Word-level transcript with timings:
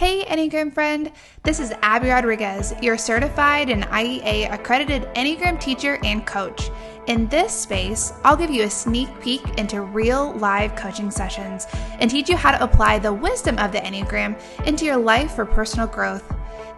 Hey, 0.00 0.24
Enneagram 0.24 0.72
friend. 0.72 1.12
This 1.42 1.60
is 1.60 1.74
Abby 1.82 2.08
Rodriguez, 2.08 2.72
your 2.80 2.96
certified 2.96 3.68
and 3.68 3.84
IEA 3.84 4.50
accredited 4.50 5.02
Enneagram 5.14 5.60
teacher 5.60 5.98
and 6.02 6.26
coach. 6.26 6.70
In 7.06 7.28
this 7.28 7.52
space, 7.52 8.14
I'll 8.24 8.34
give 8.34 8.50
you 8.50 8.62
a 8.62 8.70
sneak 8.70 9.10
peek 9.20 9.42
into 9.58 9.82
real 9.82 10.32
live 10.36 10.74
coaching 10.74 11.10
sessions 11.10 11.66
and 11.98 12.10
teach 12.10 12.30
you 12.30 12.36
how 12.38 12.50
to 12.50 12.64
apply 12.64 12.98
the 12.98 13.12
wisdom 13.12 13.58
of 13.58 13.72
the 13.72 13.80
Enneagram 13.80 14.40
into 14.66 14.86
your 14.86 14.96
life 14.96 15.32
for 15.32 15.44
personal 15.44 15.86
growth. 15.86 16.24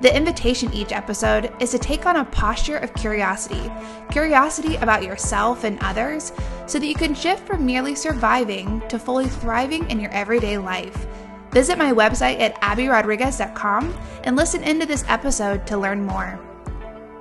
The 0.01 0.17
invitation 0.17 0.73
each 0.73 0.91
episode 0.91 1.55
is 1.61 1.71
to 1.71 1.79
take 1.79 2.07
on 2.07 2.17
a 2.17 2.25
posture 2.25 2.79
of 2.79 2.93
curiosity 2.95 3.71
curiosity 4.11 4.75
about 4.77 5.05
yourself 5.05 5.63
and 5.63 5.79
others 5.81 6.33
so 6.67 6.81
that 6.81 6.89
you 6.89 6.97
can 6.97 7.15
shift 7.15 7.47
from 7.47 7.65
merely 7.65 7.95
surviving 7.95 8.83
to 8.89 8.99
fully 8.99 9.29
thriving 9.29 9.89
in 9.93 10.01
your 10.01 10.11
everyday 10.11 10.59
life. 10.59 11.07
Visit 11.53 11.77
my 11.77 11.93
website 11.93 12.41
at 12.41 12.59
abbyrodriguez.com 12.63 13.95
and 14.25 14.37
listen 14.37 14.65
into 14.65 14.87
this 14.87 15.05
episode 15.07 15.67
to 15.67 15.77
learn 15.77 16.07
more. 16.07 16.41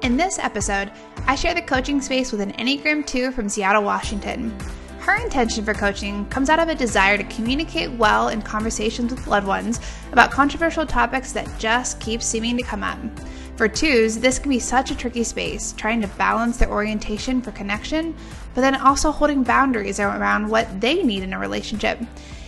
In 0.03 0.15
this 0.15 0.39
episode, 0.39 0.89
I 1.27 1.35
share 1.35 1.53
the 1.53 1.61
coaching 1.61 1.99
space 1.99 2.31
with 2.31 2.39
an 2.39 2.53
Enneagram 2.53 3.05
2 3.05 3.31
from 3.33 3.49
Seattle, 3.49 3.83
Washington. 3.83 4.57
Her 4.99 5.17
intention 5.17 5.65
for 5.65 5.73
coaching 5.73 6.25
comes 6.27 6.49
out 6.49 6.59
of 6.59 6.69
a 6.69 6.75
desire 6.75 7.17
to 7.17 7.23
communicate 7.25 7.91
well 7.91 8.29
in 8.29 8.41
conversations 8.41 9.11
with 9.11 9.27
loved 9.27 9.47
ones 9.47 9.81
about 10.13 10.31
controversial 10.31 10.85
topics 10.85 11.33
that 11.33 11.59
just 11.59 11.99
keep 11.99 12.21
seeming 12.23 12.55
to 12.57 12.63
come 12.63 12.83
up. 12.83 12.99
For 13.57 13.67
twos, 13.67 14.17
this 14.17 14.39
can 14.39 14.49
be 14.49 14.59
such 14.59 14.91
a 14.91 14.95
tricky 14.95 15.25
space, 15.25 15.73
trying 15.73 16.01
to 16.01 16.07
balance 16.07 16.55
their 16.55 16.71
orientation 16.71 17.41
for 17.41 17.51
connection, 17.51 18.15
but 18.55 18.61
then 18.61 18.75
also 18.75 19.11
holding 19.11 19.43
boundaries 19.43 19.99
around 19.99 20.47
what 20.47 20.79
they 20.79 21.03
need 21.03 21.21
in 21.21 21.33
a 21.33 21.39
relationship. 21.39 21.99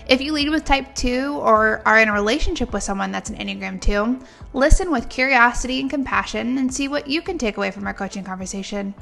If 0.08 0.22
you 0.22 0.34
lead 0.34 0.50
with 0.50 0.66
type 0.66 0.94
2 0.96 1.36
or 1.36 1.82
are 1.86 2.00
in 2.00 2.10
a 2.10 2.14
relationship 2.14 2.74
with 2.74 2.84
someone 2.84 3.12
that's 3.12 3.30
an 3.30 3.38
Enneagram 3.38 3.80
2, 3.80 4.20
listen 4.54 4.92
with 4.92 5.08
curiosity 5.08 5.80
and 5.80 5.90
compassion 5.90 6.58
and 6.58 6.74
see 6.74 6.88
what 6.90 7.08
you 7.08 7.22
can 7.22 7.38
take 7.38 7.56
away 7.56 7.72
from 7.72 7.88
our 7.88 7.94
coaching 7.94 8.24
conversation. 8.24 8.94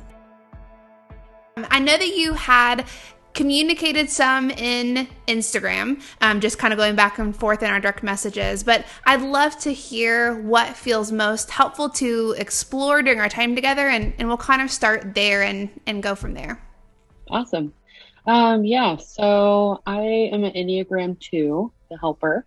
I 1.57 1.79
know 1.79 1.97
that 1.97 2.15
you 2.15 2.33
had 2.33 2.85
communicated 3.33 4.09
some 4.09 4.51
in 4.51 5.07
Instagram, 5.27 6.01
um, 6.19 6.39
just 6.39 6.59
kind 6.59 6.73
of 6.73 6.77
going 6.77 6.95
back 6.95 7.17
and 7.17 7.35
forth 7.35 7.63
in 7.63 7.71
our 7.71 7.79
direct 7.79 8.03
messages. 8.03 8.63
But 8.63 8.85
I'd 9.05 9.21
love 9.21 9.57
to 9.59 9.73
hear 9.73 10.39
what 10.41 10.75
feels 10.75 11.11
most 11.11 11.49
helpful 11.49 11.89
to 11.91 12.35
explore 12.37 13.01
during 13.01 13.19
our 13.19 13.29
time 13.29 13.55
together, 13.55 13.87
and, 13.87 14.13
and 14.19 14.27
we'll 14.27 14.37
kind 14.37 14.61
of 14.61 14.69
start 14.69 15.15
there 15.15 15.43
and, 15.43 15.69
and 15.87 16.03
go 16.03 16.13
from 16.13 16.33
there. 16.33 16.61
Awesome. 17.29 17.73
Um, 18.25 18.65
yeah, 18.65 18.97
so 18.97 19.81
I 19.85 20.01
am 20.31 20.43
an 20.43 20.53
Enneagram 20.53 21.19
2, 21.19 21.71
the 21.89 21.97
helper. 21.97 22.45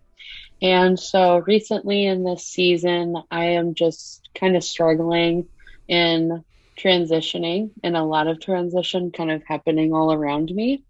And 0.62 0.98
so 0.98 1.38
recently 1.38 2.06
in 2.06 2.24
this 2.24 2.44
season, 2.46 3.16
I 3.30 3.44
am 3.44 3.74
just 3.74 4.28
kind 4.34 4.56
of 4.56 4.64
struggling 4.64 5.48
in 5.88 6.44
transitioning 6.76 7.70
and 7.82 7.96
a 7.96 8.04
lot 8.04 8.26
of 8.26 8.40
transition 8.40 9.10
kind 9.10 9.30
of 9.30 9.42
happening 9.46 9.92
all 9.92 10.12
around 10.12 10.50
me. 10.50 10.84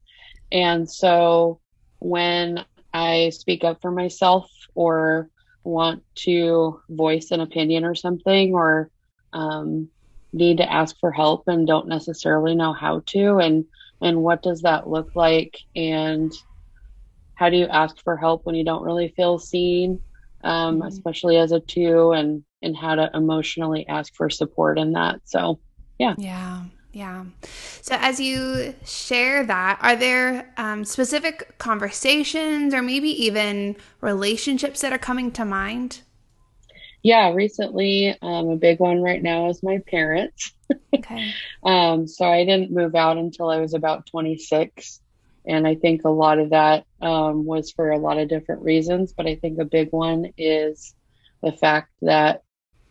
And 0.53 0.89
so 0.91 1.61
when 1.99 2.65
I 2.93 3.31
speak 3.31 3.65
up 3.65 3.81
for 3.83 3.91
myself 3.91 4.51
or 4.75 5.29
want 5.65 6.03
to 6.17 6.81
voice 6.89 7.31
an 7.31 7.41
opinion 7.41 7.85
or 7.85 7.95
something 7.95 8.55
or 8.55 8.91
um, 9.33 9.89
need 10.33 10.59
to 10.59 10.71
ask 10.71 10.97
for 11.01 11.11
help 11.11 11.49
and 11.49 11.67
don't 11.67 11.89
necessarily 11.89 12.55
know 12.55 12.73
how 12.73 13.03
to 13.07 13.39
and 13.39 13.65
and 14.01 14.23
what 14.23 14.43
does 14.43 14.63
that 14.63 14.89
look 14.89 15.15
like? 15.15 15.57
And 15.75 16.33
how 17.35 17.49
do 17.51 17.57
you 17.57 17.67
ask 17.67 17.97
for 18.03 18.17
help 18.17 18.47
when 18.47 18.55
you 18.55 18.65
don't 18.65 18.85
really 18.85 19.13
feel 19.17 19.39
seen 19.39 20.01
um, 20.43 20.79
mm-hmm. 20.79 20.89
especially 20.89 21.37
as 21.37 21.53
a 21.53 21.61
two 21.61 22.13
and 22.13 22.45
and 22.63 22.77
how 22.77 22.95
to 22.95 23.11
emotionally 23.15 23.87
ask 23.89 24.15
for 24.15 24.31
support 24.31 24.79
in 24.79 24.93
that? 24.93 25.21
So 25.25 25.61
yeah. 25.99 26.15
Yeah 26.19 26.65
yeah. 26.95 27.25
So 27.83 27.97
as 27.99 28.21
you 28.21 28.75
share 28.85 29.45
that 29.45 29.79
are 29.83 29.97
there 29.97 30.53
um, 30.57 30.85
specific 30.85 31.59
conversations 31.59 32.73
or 32.73 32.83
maybe 32.83 33.09
even 33.25 33.77
relationships 34.01 34.81
that 34.81 34.93
are 34.93 34.99
coming 34.99 35.33
to 35.33 35.45
mind 35.45 36.03
yeah 37.05 37.31
recently 37.31 38.17
um, 38.21 38.49
a 38.49 38.57
big 38.57 38.81
one 38.81 39.01
right 39.01 39.23
now 39.23 39.49
is 39.49 39.63
my 39.63 39.79
parents 39.87 40.55
Okay. 40.95 41.33
um, 41.63 42.07
so 42.07 42.25
I 42.25 42.45
didn't 42.45 42.73
move 42.73 42.95
out 42.95 43.19
until 43.19 43.51
I 43.51 43.59
was 43.59 43.75
about 43.75 44.07
26. 44.07 45.01
And 45.47 45.67
I 45.67 45.75
think 45.75 46.05
a 46.05 46.11
lot 46.11 46.39
of 46.39 46.51
that 46.51 46.87
um, 47.03 47.45
was 47.45 47.71
for 47.71 47.91
a 47.91 47.99
lot 47.99 48.19
of 48.19 48.29
different 48.29 48.63
reasons. 48.63 49.13
But 49.13 49.27
I 49.27 49.37
think 49.37 49.59
a 49.59 49.65
big 49.65 49.91
one 49.91 50.33
is 50.39 50.95
the 51.43 51.53
fact 51.53 51.91
that 52.03 52.43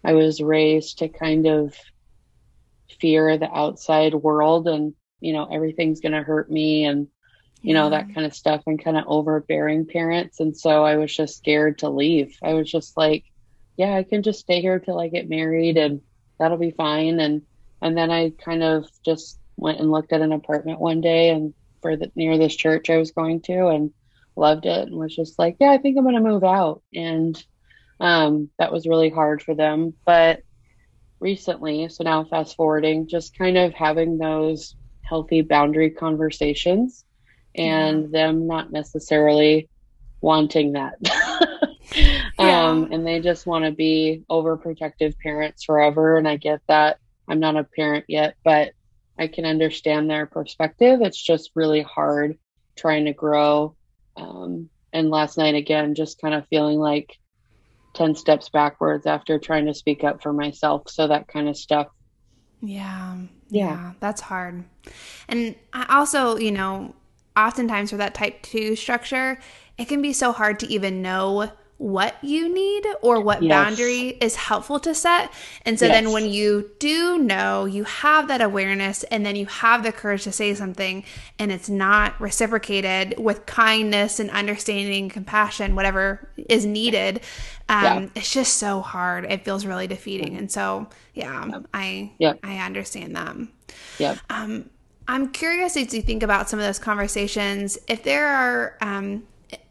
I 0.03 0.13
was 0.13 0.41
raised 0.41 0.99
to 0.99 1.09
kind 1.09 1.47
of 1.47 1.75
fear 2.99 3.37
the 3.37 3.51
outside 3.51 4.13
world 4.13 4.67
and, 4.67 4.93
you 5.19 5.33
know, 5.33 5.45
everything's 5.51 6.01
going 6.01 6.11
to 6.11 6.21
hurt 6.21 6.51
me 6.51 6.85
and, 6.85 7.07
you 7.61 7.73
know, 7.73 7.89
that 7.89 8.13
kind 8.13 8.27
of 8.27 8.35
stuff 8.35 8.61
and 8.67 8.83
kind 8.83 8.97
of 8.97 9.05
overbearing 9.07 9.87
parents. 9.87 10.39
And 10.39 10.55
so 10.55 10.83
I 10.83 10.97
was 10.97 11.15
just 11.15 11.37
scared 11.37 11.79
to 11.79 11.89
leave. 11.89 12.37
I 12.43 12.53
was 12.53 12.69
just 12.69 12.97
like, 12.97 13.23
yeah, 13.77 13.95
I 13.95 14.03
can 14.03 14.23
just 14.23 14.39
stay 14.39 14.61
here 14.61 14.79
till 14.79 14.99
I 14.99 15.07
get 15.07 15.29
married 15.29 15.77
and 15.77 16.01
that'll 16.39 16.57
be 16.57 16.71
fine. 16.71 17.19
And, 17.19 17.41
and 17.81 17.97
then 17.97 18.11
I 18.11 18.31
kind 18.43 18.63
of 18.63 18.87
just 19.03 19.39
went 19.57 19.79
and 19.79 19.91
looked 19.91 20.13
at 20.13 20.21
an 20.21 20.31
apartment 20.31 20.79
one 20.79 21.01
day 21.01 21.29
and 21.29 21.53
for 21.81 21.97
the 21.97 22.11
near 22.15 22.37
this 22.37 22.55
church 22.55 22.89
I 22.89 22.97
was 22.97 23.11
going 23.11 23.41
to 23.41 23.67
and 23.67 23.91
loved 24.35 24.65
it 24.65 24.87
and 24.87 24.95
was 24.95 25.15
just 25.15 25.37
like, 25.37 25.57
yeah, 25.59 25.71
I 25.71 25.77
think 25.77 25.97
I'm 25.97 26.03
going 26.03 26.15
to 26.15 26.21
move 26.21 26.43
out. 26.43 26.81
And 26.93 27.41
um, 27.99 28.49
that 28.57 28.71
was 28.71 28.87
really 28.87 29.09
hard 29.09 29.41
for 29.41 29.55
them. 29.55 29.93
But 30.05 30.41
recently, 31.19 31.87
so 31.89 32.03
now 32.03 32.23
fast 32.23 32.55
forwarding, 32.55 33.07
just 33.07 33.37
kind 33.37 33.57
of 33.57 33.73
having 33.73 34.17
those 34.17 34.75
healthy 35.01 35.41
boundary 35.41 35.89
conversations 35.89 37.05
and 37.55 38.11
them 38.11 38.47
not 38.47 38.71
necessarily 38.71 39.69
wanting 40.21 40.73
that. 40.73 40.95
yeah. 42.39 42.67
um, 42.67 42.89
and 42.91 43.05
they 43.05 43.19
just 43.19 43.45
want 43.45 43.65
to 43.65 43.71
be 43.71 44.23
overprotective 44.29 45.17
parents 45.19 45.63
forever. 45.63 46.17
And 46.17 46.27
I 46.27 46.37
get 46.37 46.61
that. 46.67 46.97
I'm 47.27 47.39
not 47.39 47.57
a 47.57 47.63
parent 47.63 48.05
yet, 48.07 48.35
but 48.43 48.71
I 49.17 49.27
can 49.27 49.45
understand 49.45 50.09
their 50.09 50.25
perspective. 50.25 51.01
It's 51.01 51.21
just 51.21 51.51
really 51.55 51.81
hard 51.81 52.37
trying 52.75 53.05
to 53.05 53.13
grow. 53.13 53.75
Um, 54.17 54.69
and 54.91 55.09
last 55.09 55.37
night, 55.37 55.55
again, 55.55 55.95
just 55.95 56.21
kind 56.21 56.33
of 56.33 56.47
feeling 56.47 56.79
like 56.79 57.17
10 57.93 58.15
steps 58.15 58.49
backwards 58.49 59.05
after 59.05 59.39
trying 59.39 59.65
to 59.67 59.73
speak 59.73 60.03
up 60.03 60.21
for 60.21 60.33
myself. 60.33 60.89
So 60.89 61.07
that 61.07 61.27
kind 61.27 61.47
of 61.47 61.55
stuff. 61.55 61.87
Yeah. 62.61 63.17
Yeah. 63.49 63.67
yeah 63.67 63.91
that's 63.99 64.21
hard. 64.21 64.63
And 65.27 65.55
I 65.73 65.85
also, 65.97 66.37
you 66.37 66.51
know, 66.51 66.95
oftentimes 67.35 67.91
for 67.91 67.97
that 67.97 68.13
type 68.13 68.41
two 68.41 68.75
structure, 68.75 69.39
it 69.77 69.87
can 69.87 70.01
be 70.01 70.13
so 70.13 70.31
hard 70.31 70.59
to 70.59 70.67
even 70.67 71.01
know 71.01 71.51
what 71.77 72.15
you 72.21 72.53
need 72.53 72.85
or 73.01 73.19
what 73.19 73.43
yes. 73.43 73.49
boundary 73.49 74.09
is 74.21 74.35
helpful 74.35 74.79
to 74.79 74.93
set. 74.95 75.33
And 75.65 75.77
so 75.77 75.85
yes. 75.85 75.95
then 75.95 76.11
when 76.13 76.29
you 76.29 76.71
do 76.79 77.17
know, 77.17 77.65
you 77.65 77.83
have 77.83 78.27
that 78.29 78.41
awareness 78.41 79.03
and 79.05 79.25
then 79.25 79.35
you 79.35 79.47
have 79.47 79.83
the 79.83 79.91
courage 79.91 80.23
to 80.23 80.31
say 80.31 80.53
something 80.53 81.03
and 81.39 81.51
it's 81.51 81.69
not 81.69 82.19
reciprocated 82.21 83.15
with 83.17 83.45
kindness 83.45 84.19
and 84.19 84.29
understanding, 84.29 85.09
compassion, 85.09 85.75
whatever 85.75 86.29
is 86.49 86.65
needed. 86.65 87.21
Um, 87.67 87.83
yeah. 87.83 88.09
it's 88.15 88.31
just 88.31 88.57
so 88.57 88.81
hard. 88.81 89.25
It 89.25 89.43
feels 89.43 89.65
really 89.65 89.87
defeating. 89.87 90.37
And 90.37 90.51
so, 90.51 90.87
yeah, 91.13 91.45
yep. 91.45 91.65
I, 91.73 92.11
yep. 92.17 92.39
I 92.43 92.57
understand 92.59 93.15
that. 93.15 93.35
Yeah. 93.99 94.17
Um, 94.29 94.69
I'm 95.07 95.31
curious 95.31 95.75
as 95.75 95.93
you 95.93 96.01
think 96.01 96.23
about 96.23 96.49
some 96.49 96.59
of 96.59 96.65
those 96.65 96.79
conversations, 96.79 97.77
if 97.87 98.03
there 98.03 98.27
are, 98.27 98.77
um, 98.79 99.23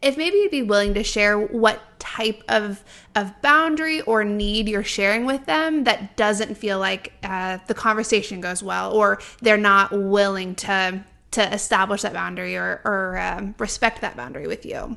if 0.02 0.16
maybe 0.16 0.36
you'd 0.36 0.50
be 0.50 0.62
willing 0.62 0.94
to 0.94 1.02
share 1.02 1.38
what 1.38 1.80
type 2.02 2.42
of 2.48 2.82
of 3.14 3.30
boundary 3.42 4.00
or 4.00 4.24
need 4.24 4.68
you're 4.68 4.82
sharing 4.82 5.24
with 5.24 5.46
them 5.46 5.84
that 5.84 6.16
doesn't 6.16 6.56
feel 6.56 6.80
like 6.80 7.12
uh, 7.22 7.58
the 7.68 7.74
conversation 7.74 8.40
goes 8.40 8.60
well 8.60 8.92
or 8.92 9.20
they're 9.40 9.56
not 9.56 9.92
willing 9.92 10.52
to 10.56 11.04
to 11.30 11.54
establish 11.54 12.02
that 12.02 12.12
boundary 12.12 12.56
or 12.56 12.80
or 12.84 13.18
um, 13.18 13.54
respect 13.56 14.00
that 14.00 14.16
boundary 14.16 14.48
with 14.48 14.66
you 14.66 14.96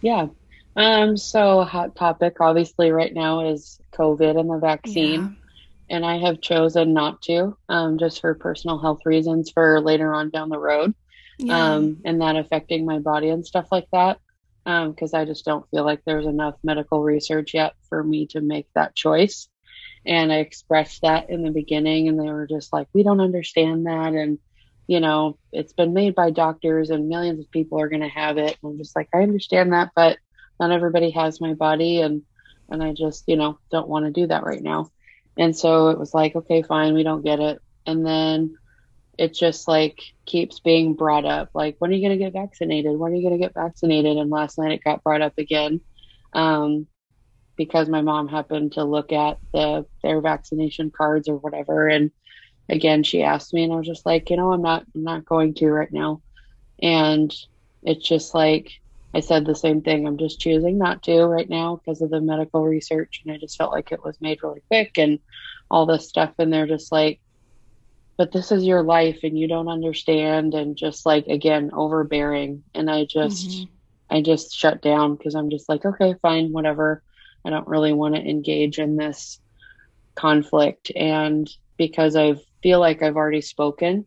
yeah 0.00 0.28
um 0.76 1.16
so 1.16 1.64
hot 1.64 1.96
topic 1.96 2.36
obviously 2.38 2.92
right 2.92 3.14
now 3.14 3.50
is 3.50 3.80
covid 3.92 4.38
and 4.38 4.48
the 4.48 4.58
vaccine 4.58 5.22
yeah. 5.90 5.96
and 5.96 6.06
i 6.06 6.16
have 6.16 6.40
chosen 6.40 6.94
not 6.94 7.20
to 7.20 7.56
um 7.68 7.98
just 7.98 8.20
for 8.20 8.32
personal 8.34 8.78
health 8.78 9.00
reasons 9.04 9.50
for 9.50 9.80
later 9.80 10.14
on 10.14 10.30
down 10.30 10.48
the 10.48 10.58
road 10.58 10.94
yeah. 11.38 11.74
um 11.74 11.98
and 12.04 12.20
that 12.20 12.36
affecting 12.36 12.86
my 12.86 13.00
body 13.00 13.30
and 13.30 13.44
stuff 13.44 13.66
like 13.72 13.88
that 13.90 14.20
because 14.64 15.14
um, 15.14 15.20
I 15.20 15.24
just 15.24 15.44
don't 15.44 15.68
feel 15.70 15.84
like 15.84 16.00
there's 16.04 16.26
enough 16.26 16.54
medical 16.62 17.02
research 17.02 17.54
yet 17.54 17.74
for 17.88 18.02
me 18.02 18.26
to 18.28 18.40
make 18.40 18.66
that 18.74 18.94
choice. 18.94 19.48
And 20.06 20.32
I 20.32 20.36
expressed 20.36 21.02
that 21.02 21.30
in 21.30 21.42
the 21.42 21.50
beginning, 21.50 22.08
and 22.08 22.18
they 22.18 22.30
were 22.30 22.46
just 22.46 22.72
like, 22.72 22.88
we 22.92 23.02
don't 23.02 23.20
understand 23.20 23.86
that. 23.86 24.12
And, 24.12 24.38
you 24.86 25.00
know, 25.00 25.38
it's 25.52 25.72
been 25.72 25.94
made 25.94 26.14
by 26.14 26.30
doctors, 26.30 26.90
and 26.90 27.08
millions 27.08 27.40
of 27.40 27.50
people 27.50 27.80
are 27.80 27.88
going 27.88 28.02
to 28.02 28.08
have 28.08 28.38
it. 28.38 28.58
And 28.62 28.72
I'm 28.72 28.78
just 28.78 28.96
like, 28.96 29.08
I 29.14 29.18
understand 29.18 29.72
that, 29.72 29.90
but 29.94 30.18
not 30.60 30.72
everybody 30.72 31.10
has 31.10 31.40
my 31.40 31.54
body. 31.54 32.00
And 32.00 32.22
and 32.68 32.82
I 32.82 32.92
just, 32.92 33.24
you 33.26 33.36
know, 33.36 33.58
don't 33.70 33.88
want 33.88 34.06
to 34.06 34.10
do 34.10 34.26
that 34.26 34.44
right 34.44 34.62
now. 34.62 34.90
And 35.36 35.56
so 35.56 35.88
it 35.88 35.98
was 35.98 36.14
like, 36.14 36.34
okay, 36.34 36.62
fine, 36.62 36.94
we 36.94 37.02
don't 37.02 37.24
get 37.24 37.40
it. 37.40 37.60
And 37.86 38.06
then 38.06 38.56
it 39.18 39.34
just 39.34 39.68
like 39.68 40.00
keeps 40.26 40.60
being 40.60 40.94
brought 40.94 41.24
up. 41.24 41.50
Like, 41.54 41.76
when 41.78 41.90
are 41.90 41.94
you 41.94 42.06
going 42.06 42.18
to 42.18 42.24
get 42.24 42.32
vaccinated? 42.32 42.98
When 42.98 43.12
are 43.12 43.14
you 43.14 43.22
going 43.22 43.40
to 43.40 43.44
get 43.44 43.54
vaccinated? 43.54 44.16
And 44.16 44.30
last 44.30 44.58
night 44.58 44.72
it 44.72 44.84
got 44.84 45.02
brought 45.02 45.22
up 45.22 45.34
again. 45.38 45.80
Um, 46.32 46.86
because 47.56 47.88
my 47.88 48.02
mom 48.02 48.28
happened 48.28 48.72
to 48.72 48.84
look 48.84 49.12
at 49.12 49.38
the 49.52 49.86
their 50.02 50.20
vaccination 50.20 50.90
cards 50.90 51.28
or 51.28 51.36
whatever 51.36 51.88
and 51.88 52.10
again 52.68 53.02
she 53.02 53.22
asked 53.22 53.54
me 53.54 53.64
and 53.64 53.72
I 53.72 53.76
was 53.76 53.86
just 53.86 54.06
like, 54.06 54.30
you 54.30 54.36
know, 54.36 54.52
I'm 54.52 54.62
not 54.62 54.84
I'm 54.94 55.04
not 55.04 55.24
going 55.24 55.54
to 55.54 55.70
right 55.70 55.92
now. 55.92 56.22
And 56.82 57.32
it's 57.82 58.06
just 58.06 58.34
like 58.34 58.72
I 59.14 59.20
said 59.20 59.46
the 59.46 59.54
same 59.54 59.80
thing. 59.82 60.06
I'm 60.06 60.18
just 60.18 60.40
choosing 60.40 60.76
not 60.76 61.02
to 61.04 61.24
right 61.24 61.48
now 61.48 61.76
because 61.76 62.02
of 62.02 62.10
the 62.10 62.20
medical 62.20 62.64
research. 62.64 63.22
And 63.24 63.32
I 63.32 63.38
just 63.38 63.56
felt 63.56 63.72
like 63.72 63.92
it 63.92 64.04
was 64.04 64.20
made 64.20 64.42
really 64.42 64.62
quick 64.68 64.98
and 64.98 65.20
all 65.70 65.86
this 65.86 66.08
stuff. 66.08 66.32
And 66.38 66.52
they're 66.52 66.66
just 66.66 66.90
like, 66.90 67.20
but 68.16 68.32
this 68.32 68.52
is 68.52 68.64
your 68.64 68.82
life 68.82 69.20
and 69.22 69.38
you 69.38 69.48
don't 69.48 69.68
understand. 69.68 70.54
And 70.54 70.76
just 70.76 71.04
like, 71.04 71.26
again, 71.26 71.70
overbearing. 71.72 72.62
And 72.74 72.90
I 72.90 73.04
just, 73.04 73.48
mm-hmm. 73.48 73.64
I 74.10 74.20
just 74.22 74.54
shut 74.54 74.82
down 74.82 75.16
because 75.16 75.34
I'm 75.34 75.50
just 75.50 75.68
like, 75.68 75.84
okay, 75.84 76.14
fine, 76.22 76.52
whatever. 76.52 77.02
I 77.44 77.50
don't 77.50 77.68
really 77.68 77.92
want 77.92 78.14
to 78.14 78.20
engage 78.20 78.78
in 78.78 78.96
this 78.96 79.40
conflict. 80.14 80.92
And 80.94 81.50
because 81.76 82.16
I 82.16 82.36
feel 82.62 82.80
like 82.80 83.02
I've 83.02 83.16
already 83.16 83.40
spoken 83.40 84.06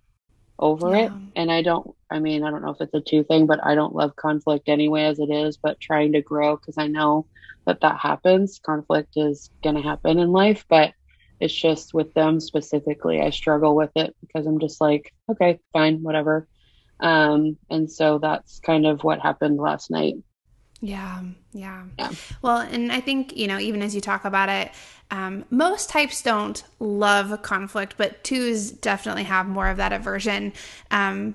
over 0.60 0.96
yeah. 0.96 1.06
it 1.06 1.12
and 1.36 1.52
i 1.52 1.62
don't 1.62 1.96
i 2.10 2.20
mean 2.20 2.44
i 2.44 2.50
don't 2.50 2.64
know 2.64 2.72
if 2.72 2.82
it's 2.82 2.94
a 2.94 3.02
two 3.02 3.24
thing 3.24 3.46
but 3.46 3.64
i 3.64 3.76
don't 3.76 3.96
love 3.96 4.16
conflict 4.16 4.70
anyway 4.70 5.04
as 5.04 5.20
it 5.20 5.30
is 5.30 5.58
but 5.58 5.80
trying 5.80 6.12
to 6.14 6.22
grow 6.22 6.56
because 6.56 6.78
i 6.78 6.88
know 6.88 7.26
that 7.66 7.82
that 7.82 7.98
happens 8.00 8.60
conflict 8.60 9.14
is 9.16 9.52
going 9.62 9.76
to 9.76 9.82
happen 9.82 10.18
in 10.18 10.32
life 10.32 10.66
but 10.68 10.94
it's 11.40 11.54
just 11.54 11.94
with 11.94 12.14
them 12.14 12.40
specifically 12.40 13.22
i 13.22 13.30
struggle 13.30 13.76
with 13.76 13.92
it 13.96 14.16
because 14.22 14.46
i'm 14.46 14.60
just 14.60 14.82
like 14.82 15.14
okay 15.30 15.60
fine 15.74 16.02
whatever 16.04 16.48
um 17.00 17.58
and 17.70 17.92
so 17.92 18.18
that's 18.18 18.60
kind 18.60 18.86
of 18.86 19.04
what 19.04 19.20
happened 19.20 19.58
last 19.58 19.92
night 19.92 20.16
yeah, 20.80 21.24
yeah, 21.54 21.86
yeah. 21.98 22.12
Well, 22.42 22.60
and 22.60 22.92
I 22.92 23.00
think, 23.00 23.36
you 23.36 23.48
know, 23.48 23.58
even 23.58 23.82
as 23.82 23.96
you 23.96 24.02
talk 24.02 24.26
about 24.26 24.50
it, 24.50 24.72
um, 25.10 25.46
most 25.50 25.90
types 25.90 26.22
don't 26.22 26.64
love 26.80 27.42
conflict, 27.42 27.96
but 27.98 28.24
twos 28.24 28.72
definitely 28.72 29.24
have 29.24 29.48
more 29.48 29.70
of 29.70 29.78
that 29.78 29.92
aversion. 29.92 30.54
Um, 30.92 31.34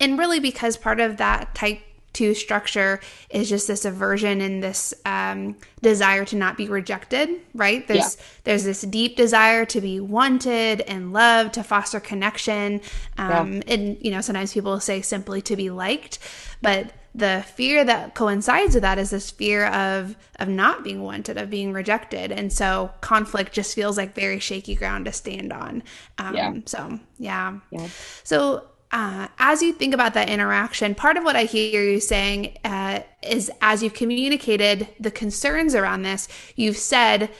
and 0.00 0.18
really 0.18 0.40
because 0.40 0.76
part 0.76 0.98
of 0.98 1.18
that 1.18 1.54
type 1.54 1.80
two 2.12 2.34
structure 2.34 3.00
is 3.30 3.48
just 3.48 3.66
this 3.66 3.84
aversion 3.84 4.40
and 4.40 4.62
this 4.62 4.92
um, 5.04 5.56
desire 5.80 6.24
to 6.24 6.36
not 6.36 6.56
be 6.56 6.68
rejected 6.68 7.28
right 7.54 7.86
there's 7.88 8.16
yeah. 8.16 8.24
there's 8.44 8.64
this 8.64 8.82
deep 8.82 9.16
desire 9.16 9.64
to 9.64 9.80
be 9.80 10.00
wanted 10.00 10.80
and 10.82 11.12
loved 11.12 11.54
to 11.54 11.62
foster 11.62 12.00
connection 12.00 12.80
um, 13.18 13.54
yeah. 13.54 13.62
and 13.68 13.98
you 14.00 14.10
know 14.10 14.20
sometimes 14.20 14.52
people 14.52 14.78
say 14.80 15.00
simply 15.00 15.40
to 15.40 15.56
be 15.56 15.70
liked 15.70 16.18
but 16.60 16.92
the 17.14 17.44
fear 17.56 17.84
that 17.84 18.14
coincides 18.14 18.74
with 18.74 18.82
that 18.82 18.98
is 18.98 19.10
this 19.10 19.30
fear 19.30 19.66
of 19.66 20.16
of 20.38 20.48
not 20.48 20.82
being 20.82 21.02
wanted 21.02 21.36
of 21.36 21.50
being 21.50 21.72
rejected 21.72 22.32
and 22.32 22.52
so 22.52 22.90
conflict 23.00 23.52
just 23.52 23.74
feels 23.74 23.98
like 23.98 24.14
very 24.14 24.38
shaky 24.38 24.74
ground 24.74 25.04
to 25.04 25.12
stand 25.12 25.52
on 25.52 25.82
um, 26.18 26.34
yeah. 26.34 26.54
so 26.64 26.98
yeah, 27.18 27.58
yeah. 27.70 27.88
so 28.24 28.64
uh, 28.92 29.28
as 29.38 29.62
you 29.62 29.72
think 29.72 29.94
about 29.94 30.14
that 30.14 30.28
interaction, 30.28 30.94
part 30.94 31.16
of 31.16 31.24
what 31.24 31.34
I 31.34 31.44
hear 31.44 31.82
you 31.82 31.98
saying 31.98 32.58
uh, 32.64 33.00
is 33.22 33.50
as 33.62 33.82
you've 33.82 33.94
communicated 33.94 34.86
the 35.00 35.10
concerns 35.10 35.74
around 35.74 36.02
this, 36.02 36.28
you've 36.56 36.76
said, 36.76 37.30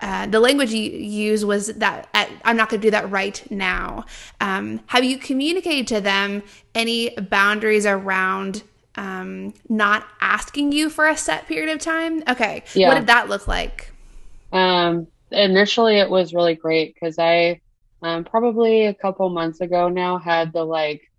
uh, 0.00 0.26
the 0.26 0.40
language 0.40 0.72
you 0.72 0.90
use 0.90 1.44
was 1.44 1.66
that 1.66 2.08
at, 2.14 2.30
I'm 2.44 2.56
not 2.56 2.70
going 2.70 2.80
to 2.80 2.86
do 2.86 2.90
that 2.92 3.10
right 3.10 3.44
now. 3.50 4.06
Um, 4.40 4.80
have 4.86 5.04
you 5.04 5.18
communicated 5.18 5.88
to 5.88 6.00
them 6.00 6.42
any 6.74 7.10
boundaries 7.10 7.84
around 7.84 8.62
um, 8.94 9.52
not 9.68 10.06
asking 10.20 10.72
you 10.72 10.90
for 10.90 11.06
a 11.06 11.16
set 11.16 11.46
period 11.46 11.74
of 11.74 11.80
time? 11.80 12.22
Okay. 12.28 12.62
Yeah. 12.74 12.88
What 12.88 12.94
did 12.94 13.08
that 13.08 13.28
look 13.28 13.46
like? 13.46 13.92
Um, 14.52 15.06
initially, 15.30 15.98
it 15.98 16.08
was 16.08 16.32
really 16.32 16.54
great 16.54 16.94
because 16.94 17.18
I 17.18 17.60
um, 18.02 18.24
probably 18.24 18.86
a 18.86 18.94
couple 18.94 19.28
months 19.28 19.60
ago 19.60 19.88
now 19.88 20.18
had 20.18 20.52
the 20.52 20.64
like 20.64 21.10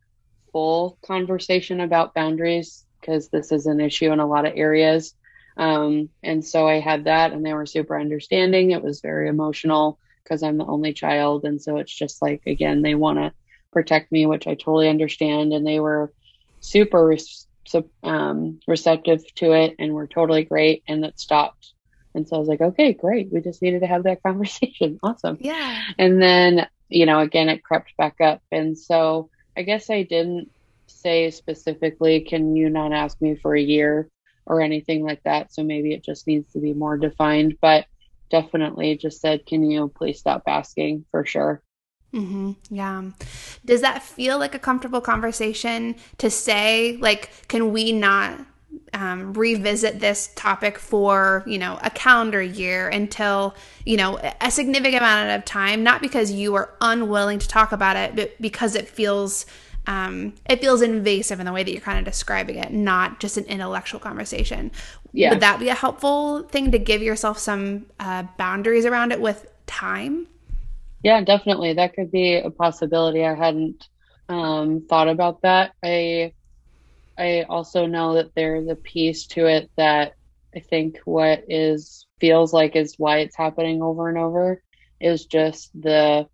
full 0.52 0.98
conversation 1.02 1.80
about 1.80 2.14
boundaries 2.14 2.86
because 3.00 3.30
this 3.30 3.52
is 3.52 3.66
an 3.66 3.80
issue 3.80 4.12
in 4.12 4.20
a 4.20 4.28
lot 4.28 4.46
of 4.46 4.54
areas. 4.56 5.14
Um, 5.58 6.10
and 6.24 6.46
so 6.46 6.68
I 6.68 6.80
had 6.80 7.06
that, 7.06 7.34
and 7.34 7.46
they 7.46 7.54
were 7.54 7.66
super 7.66 8.00
understanding. 8.00 8.72
It 8.72 8.84
was 8.84 9.02
very 9.02 9.28
emotional 9.28 10.00
because 10.24 10.44
I'm 10.44 10.58
the 10.58 10.66
only 10.66 10.94
child. 10.94 11.46
And 11.46 11.62
so 11.62 11.78
it's 11.78 11.94
just 11.94 12.22
like, 12.22 12.42
again, 12.46 12.82
they 12.82 12.96
want 12.96 13.20
to 13.20 13.34
protect 13.72 14.12
me, 14.12 14.26
which 14.26 14.48
I 14.48 14.56
totally 14.56 14.90
understand. 14.90 15.54
And 15.54 15.66
they 15.66 15.80
were 15.80 16.14
super 16.60 17.16
um, 18.04 18.60
receptive 18.68 19.24
to 19.36 19.54
it 19.54 19.76
and 19.80 19.94
were 19.94 20.08
totally 20.08 20.44
great. 20.44 20.84
And 20.88 21.04
it 21.04 21.20
stopped. 21.20 21.74
And 22.14 22.28
so 22.28 22.36
I 22.36 22.40
was 22.40 22.48
like, 22.48 22.62
okay, 22.62 22.94
great. 22.94 23.32
We 23.32 23.42
just 23.42 23.62
needed 23.62 23.82
to 23.82 23.88
have 23.88 24.04
that 24.04 24.24
conversation. 24.24 25.00
awesome. 25.04 25.38
Yeah. 25.40 25.82
And 25.98 26.22
then, 26.22 26.68
you 26.90 27.06
know, 27.06 27.20
again, 27.20 27.50
it 27.50 27.64
crept 27.64 27.96
back 27.98 28.20
up. 28.22 28.42
And 28.52 28.78
so 28.78 29.30
I 29.56 29.64
guess 29.64 29.90
I 29.90 30.04
didn't 30.04 30.52
say 30.88 31.32
specifically, 31.32 32.22
can 32.22 32.56
you 32.56 32.70
not 32.70 32.94
ask 32.94 33.22
me 33.22 33.36
for 33.36 33.56
a 33.56 33.62
year 33.62 34.10
or 34.46 34.62
anything 34.62 35.04
like 35.04 35.24
that? 35.24 35.54
So 35.54 35.64
maybe 35.64 35.94
it 35.94 36.04
just 36.04 36.28
needs 36.28 36.52
to 36.54 36.60
be 36.60 36.74
more 36.74 36.98
defined. 36.98 37.58
But 37.62 37.86
definitely 38.30 38.98
just 38.98 39.22
said, 39.22 39.46
can 39.46 39.70
you 39.70 39.92
please 39.96 40.20
stop 40.20 40.44
asking 40.48 41.06
for 41.12 41.26
sure? 41.26 41.62
Mm-hmm. 42.14 42.52
Yeah. 42.70 43.04
Does 43.64 43.82
that 43.82 44.04
feel 44.04 44.38
like 44.38 44.56
a 44.56 44.60
comfortable 44.60 45.02
conversation 45.02 45.96
to 46.18 46.30
say? 46.30 46.98
Like, 46.98 47.48
can 47.48 47.72
we 47.72 47.92
not 47.92 48.40
um, 48.94 49.34
revisit 49.34 50.00
this 50.00 50.32
topic 50.36 50.78
for 50.78 51.44
you 51.46 51.58
know 51.58 51.80
a 51.82 51.90
calendar 51.90 52.42
year 52.42 52.90
until 52.90 53.56
you 53.86 53.98
know 53.98 54.20
a 54.40 54.52
significant 54.52 55.02
amount 55.02 55.30
of 55.30 55.46
time? 55.46 55.84
Not 55.84 56.02
because 56.02 56.32
you 56.32 56.56
are 56.56 56.74
unwilling 56.82 57.40
to 57.40 57.48
talk 57.48 57.72
about 57.72 57.96
it, 57.96 58.16
but 58.16 58.40
because 58.42 58.76
it 58.76 58.88
feels 58.88 59.46
um, 59.88 60.34
it 60.48 60.62
feels 60.62 60.82
invasive 60.82 61.40
in 61.40 61.46
the 61.46 61.52
way 61.52 61.64
that 61.64 61.72
you're 61.72 61.82
kind 61.82 62.00
of 62.00 62.06
describing 62.06 62.58
it, 62.58 62.72
not 62.72 63.20
just 63.20 63.38
an 63.38 63.46
intellectual 63.46 64.00
conversation. 64.00 64.72
Yeah. 65.12 65.32
Would 65.32 65.40
that 65.42 65.60
be 65.60 65.70
a 65.70 65.76
helpful 65.76 66.44
thing 66.44 66.72
to 66.72 66.80
give 66.80 67.02
yourself 67.02 67.38
some 67.38 67.88
uh, 68.00 68.24
boundaries 68.38 68.86
around 68.86 69.12
it 69.12 69.20
with 69.20 69.48
time? 69.66 70.28
Yeah, 71.04 71.22
definitely. 71.22 71.74
That 71.74 71.94
could 71.96 72.12
be 72.12 72.36
a 72.36 72.52
possibility. 72.52 73.26
I 73.26 73.34
hadn't 73.34 73.88
um, 74.30 74.86
thought 74.88 75.10
about 75.10 75.42
that. 75.42 75.74
I 75.84 76.34
I 77.22 77.44
also 77.44 77.86
know 77.86 78.16
that 78.16 78.34
there's 78.36 78.68
a 78.68 78.76
piece 78.76 79.28
to 79.28 79.46
it 79.46 79.70
that 79.78 80.14
I 80.56 80.60
think 80.60 81.00
what 81.06 81.44
is 81.48 82.08
feels 82.20 82.52
like 82.52 82.76
is 82.76 82.96
why 82.98 83.20
it's 83.20 83.36
happening 83.36 83.84
over 83.84 84.10
and 84.10 84.18
over 84.18 84.62
is 85.00 85.26
just 85.26 85.70
the 85.80 86.28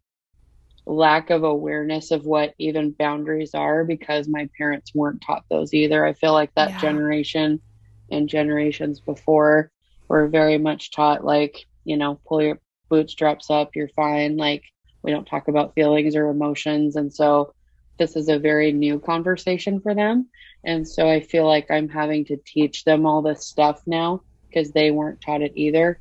lack 0.86 1.29
of 1.29 1.44
awareness 1.44 2.12
of 2.12 2.25
what 2.25 2.53
even 2.58 2.91
boundaries 2.91 3.53
are 3.53 3.84
because 3.84 4.29
my 4.29 4.50
parents 4.58 4.96
weren't 4.96 5.22
taught 5.22 5.44
those 5.50 5.74
either. 5.74 6.06
I 6.06 6.13
feel 6.13 6.32
like 6.32 6.53
that 6.56 6.70
yeah. 6.70 6.79
generation 6.79 7.62
and 8.10 8.29
generations 8.29 9.01
before 9.01 9.70
were 10.08 10.29
very 10.29 10.58
much 10.58 10.91
taught 10.91 11.25
like, 11.25 11.65
you 11.84 11.98
know, 11.98 12.17
pull 12.25 12.41
your 12.41 12.60
bootstraps 12.89 13.50
up, 13.50 13.75
you're 13.75 13.89
fine. 13.89 14.38
Like 14.38 14.63
we 15.03 15.12
don't 15.12 15.27
talk 15.27 15.50
about 15.50 15.75
feelings 15.75 16.15
or 16.15 16.29
emotions. 16.29 16.96
And 16.96 17.13
so 17.13 17.53
this 17.97 18.15
is 18.15 18.29
a 18.29 18.39
very 18.39 18.71
new 18.71 18.99
conversation 18.99 19.79
for 19.79 19.93
them. 19.93 20.27
And 20.63 20.87
so 20.87 21.09
I 21.09 21.19
feel 21.19 21.45
like 21.45 21.69
I'm 21.71 21.89
having 21.89 22.25
to 22.25 22.37
teach 22.37 22.83
them 22.83 23.05
all 23.05 23.21
this 23.21 23.45
stuff 23.45 23.81
now 23.85 24.21
because 24.47 24.71
they 24.71 24.91
weren't 24.91 25.21
taught 25.21 25.41
it 25.41 25.53
either. 25.55 25.99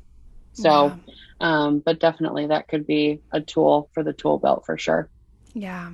So, 0.53 0.97
yeah. 1.07 1.13
um, 1.39 1.79
but 1.79 1.99
definitely 1.99 2.47
that 2.47 2.67
could 2.67 2.87
be 2.87 3.21
a 3.31 3.41
tool 3.41 3.89
for 3.93 4.03
the 4.03 4.13
tool 4.13 4.39
belt 4.39 4.65
for 4.65 4.77
sure. 4.77 5.09
Yeah. 5.53 5.91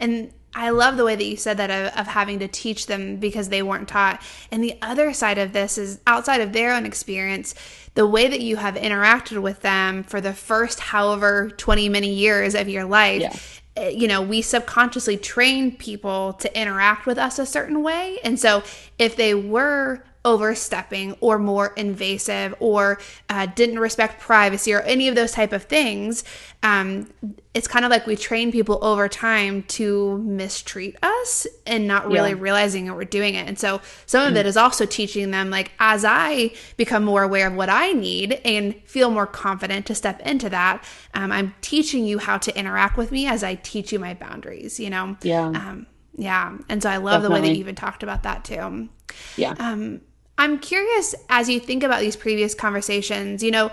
And 0.00 0.32
I 0.54 0.70
love 0.70 0.96
the 0.96 1.04
way 1.04 1.16
that 1.16 1.24
you 1.24 1.36
said 1.36 1.58
that 1.58 1.70
of, 1.70 1.98
of, 1.98 2.06
having 2.06 2.38
to 2.38 2.48
teach 2.48 2.86
them 2.86 3.16
because 3.16 3.50
they 3.50 3.62
weren't 3.62 3.88
taught. 3.88 4.22
And 4.50 4.64
the 4.64 4.78
other 4.80 5.12
side 5.12 5.36
of 5.36 5.52
this 5.52 5.76
is 5.76 6.00
outside 6.06 6.40
of 6.40 6.54
their 6.54 6.72
own 6.72 6.86
experience, 6.86 7.54
the 7.94 8.06
way 8.06 8.26
that 8.26 8.40
you 8.40 8.56
have 8.56 8.74
interacted 8.74 9.42
with 9.42 9.60
them 9.60 10.02
for 10.02 10.20
the 10.20 10.32
first 10.32 10.80
however 10.80 11.50
20 11.50 11.90
many 11.90 12.14
years 12.14 12.54
of 12.54 12.70
your 12.70 12.86
life. 12.86 13.20
Yeah. 13.20 13.36
You 13.78 14.08
know, 14.08 14.22
we 14.22 14.42
subconsciously 14.42 15.16
train 15.16 15.76
people 15.76 16.32
to 16.34 16.60
interact 16.60 17.06
with 17.06 17.18
us 17.18 17.38
a 17.38 17.46
certain 17.46 17.82
way. 17.82 18.18
And 18.24 18.38
so 18.38 18.62
if 18.98 19.16
they 19.16 19.34
were 19.34 20.02
overstepping 20.26 21.12
or 21.20 21.38
more 21.38 21.68
invasive 21.76 22.52
or 22.58 22.98
uh, 23.30 23.46
didn't 23.46 23.78
respect 23.78 24.20
privacy 24.20 24.74
or 24.74 24.80
any 24.80 25.06
of 25.06 25.14
those 25.14 25.30
type 25.30 25.52
of 25.52 25.62
things 25.62 26.24
um, 26.64 27.08
it's 27.54 27.68
kind 27.68 27.84
of 27.84 27.92
like 27.92 28.08
we 28.08 28.16
train 28.16 28.50
people 28.50 28.84
over 28.84 29.08
time 29.08 29.62
to 29.62 30.18
mistreat 30.18 30.96
us 31.00 31.46
and 31.64 31.86
not 31.86 32.10
really 32.10 32.30
yeah. 32.30 32.36
realizing 32.40 32.86
that 32.86 32.94
we're 32.94 33.04
doing 33.04 33.36
it 33.36 33.46
and 33.46 33.56
so 33.56 33.80
some 34.04 34.26
of 34.26 34.34
mm. 34.34 34.36
it 34.36 34.46
is 34.46 34.56
also 34.56 34.84
teaching 34.84 35.30
them 35.30 35.48
like 35.48 35.70
as 35.78 36.04
i 36.04 36.52
become 36.76 37.04
more 37.04 37.22
aware 37.22 37.46
of 37.46 37.54
what 37.54 37.70
i 37.70 37.92
need 37.92 38.40
and 38.44 38.74
feel 38.84 39.10
more 39.10 39.28
confident 39.28 39.86
to 39.86 39.94
step 39.94 40.20
into 40.22 40.50
that 40.50 40.84
um, 41.14 41.30
i'm 41.30 41.54
teaching 41.60 42.04
you 42.04 42.18
how 42.18 42.36
to 42.36 42.56
interact 42.58 42.96
with 42.96 43.12
me 43.12 43.28
as 43.28 43.44
i 43.44 43.54
teach 43.54 43.92
you 43.92 44.00
my 44.00 44.12
boundaries 44.12 44.80
you 44.80 44.90
know 44.90 45.16
yeah 45.22 45.46
um, 45.46 45.86
yeah 46.16 46.58
and 46.68 46.82
so 46.82 46.90
i 46.90 46.96
love 46.96 47.22
Definitely. 47.22 47.28
the 47.28 47.42
way 47.42 47.48
that 47.48 47.54
you 47.54 47.60
even 47.60 47.74
talked 47.76 48.02
about 48.02 48.24
that 48.24 48.44
too 48.44 48.88
yeah 49.36 49.54
um 49.60 50.00
I'm 50.38 50.58
curious 50.58 51.14
as 51.28 51.48
you 51.48 51.60
think 51.60 51.82
about 51.82 52.00
these 52.00 52.16
previous 52.16 52.54
conversations, 52.54 53.42
you 53.42 53.50
know, 53.50 53.70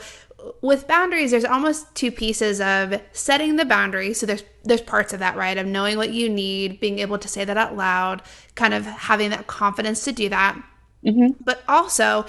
with 0.61 0.87
boundaries 0.87 1.31
there's 1.31 1.45
almost 1.45 1.93
two 1.95 2.11
pieces 2.11 2.59
of 2.59 3.01
setting 3.13 3.55
the 3.55 3.65
boundary. 3.65 4.13
So 4.13 4.25
there's 4.25 4.43
there's 4.63 4.81
parts 4.81 5.13
of 5.13 5.19
that 5.19 5.35
right? 5.35 5.57
Of 5.57 5.65
knowing 5.65 5.97
what 5.97 6.11
you 6.11 6.29
need 6.29 6.79
being 6.79 6.99
able 6.99 7.17
to 7.17 7.27
say 7.27 7.45
that 7.45 7.57
out 7.57 7.75
loud 7.75 8.21
kind 8.55 8.73
of 8.73 8.85
having 8.85 9.29
that 9.31 9.47
confidence 9.47 10.03
to 10.05 10.11
do 10.11 10.29
that. 10.29 10.61
Mm-hmm. 11.05 11.43
but 11.43 11.61
also 11.67 12.25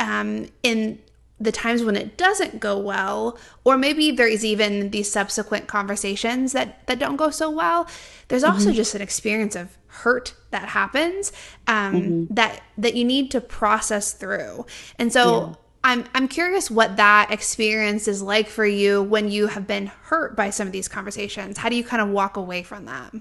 um, 0.00 0.48
in 0.64 0.98
the 1.40 1.52
times 1.52 1.84
when 1.84 1.96
it 1.96 2.16
doesn't 2.16 2.58
go 2.58 2.76
well 2.76 3.38
or 3.64 3.78
maybe 3.78 4.10
there's 4.10 4.44
even 4.44 4.90
these 4.90 5.10
subsequent 5.10 5.68
conversations 5.68 6.52
that 6.52 6.86
that 6.86 6.98
don't 6.98 7.16
go 7.16 7.30
so 7.30 7.48
well 7.48 7.86
there's 8.28 8.44
also 8.44 8.68
mm-hmm. 8.68 8.76
just 8.76 8.94
an 8.94 9.02
experience 9.02 9.54
of 9.54 9.78
hurt 9.88 10.34
that 10.50 10.68
happens 10.68 11.32
um, 11.66 11.94
mm-hmm. 11.94 12.34
that 12.34 12.62
that 12.76 12.94
you 12.94 13.04
need 13.04 13.30
to 13.32 13.40
process 13.40 14.12
through. 14.12 14.66
And 14.98 15.12
so 15.12 15.48
yeah. 15.48 15.54
I'm 15.84 16.04
I'm 16.14 16.28
curious 16.28 16.70
what 16.70 16.96
that 16.96 17.30
experience 17.30 18.08
is 18.08 18.22
like 18.22 18.48
for 18.48 18.66
you 18.66 19.02
when 19.02 19.30
you 19.30 19.48
have 19.48 19.66
been 19.66 19.86
hurt 19.86 20.36
by 20.36 20.50
some 20.50 20.66
of 20.66 20.72
these 20.72 20.88
conversations. 20.88 21.58
How 21.58 21.68
do 21.68 21.76
you 21.76 21.84
kind 21.84 22.02
of 22.02 22.08
walk 22.08 22.36
away 22.36 22.62
from 22.62 22.86
that? 22.86 23.12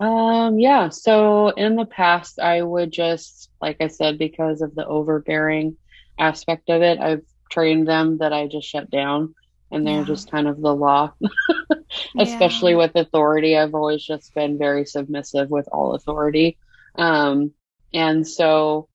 Um 0.00 0.58
yeah, 0.58 0.88
so 0.88 1.48
in 1.50 1.76
the 1.76 1.86
past 1.86 2.38
I 2.38 2.62
would 2.62 2.92
just 2.92 3.50
like 3.60 3.76
I 3.80 3.88
said 3.88 4.18
because 4.18 4.62
of 4.62 4.74
the 4.74 4.86
overbearing 4.86 5.76
aspect 6.18 6.70
of 6.70 6.82
it, 6.82 6.98
I've 6.98 7.24
trained 7.50 7.86
them 7.86 8.18
that 8.18 8.32
I 8.32 8.46
just 8.46 8.68
shut 8.68 8.90
down 8.90 9.34
and 9.70 9.86
they're 9.86 10.00
yeah. 10.00 10.04
just 10.04 10.30
kind 10.30 10.46
of 10.46 10.60
the 10.60 10.74
law. 10.74 11.12
Especially 12.18 12.72
yeah. 12.72 12.78
with 12.78 12.96
authority, 12.96 13.56
I've 13.56 13.74
always 13.74 14.04
just 14.04 14.34
been 14.34 14.58
very 14.58 14.84
submissive 14.84 15.50
with 15.50 15.68
all 15.72 15.94
authority. 15.94 16.58
Um, 16.96 17.52
and 17.92 18.26
so, 18.26 18.88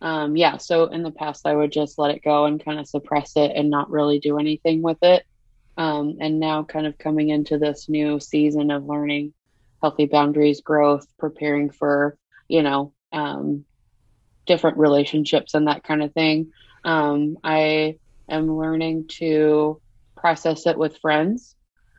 um, 0.00 0.36
yeah, 0.36 0.56
so 0.56 0.86
in 0.86 1.02
the 1.02 1.10
past, 1.10 1.46
I 1.46 1.54
would 1.54 1.72
just 1.72 1.98
let 1.98 2.10
it 2.10 2.22
go 2.22 2.46
and 2.46 2.64
kind 2.64 2.78
of 2.78 2.88
suppress 2.88 3.36
it 3.36 3.52
and 3.54 3.70
not 3.70 3.90
really 3.90 4.18
do 4.18 4.38
anything 4.38 4.82
with 4.82 4.98
it. 5.02 5.24
Um, 5.76 6.18
and 6.20 6.38
now, 6.38 6.62
kind 6.62 6.86
of 6.86 6.98
coming 6.98 7.30
into 7.30 7.58
this 7.58 7.88
new 7.88 8.20
season 8.20 8.70
of 8.70 8.86
learning 8.86 9.34
healthy 9.82 10.06
boundaries, 10.06 10.60
growth, 10.60 11.06
preparing 11.18 11.70
for, 11.70 12.16
you 12.48 12.62
know, 12.62 12.92
um, 13.12 13.64
different 14.46 14.78
relationships 14.78 15.54
and 15.54 15.68
that 15.68 15.84
kind 15.84 16.02
of 16.02 16.12
thing. 16.12 16.52
Um, 16.84 17.38
I 17.42 17.98
am 18.28 18.56
learning 18.56 19.08
to 19.18 19.80
process 20.16 20.66
it 20.66 20.78
with 20.78 20.98
friends 20.98 21.54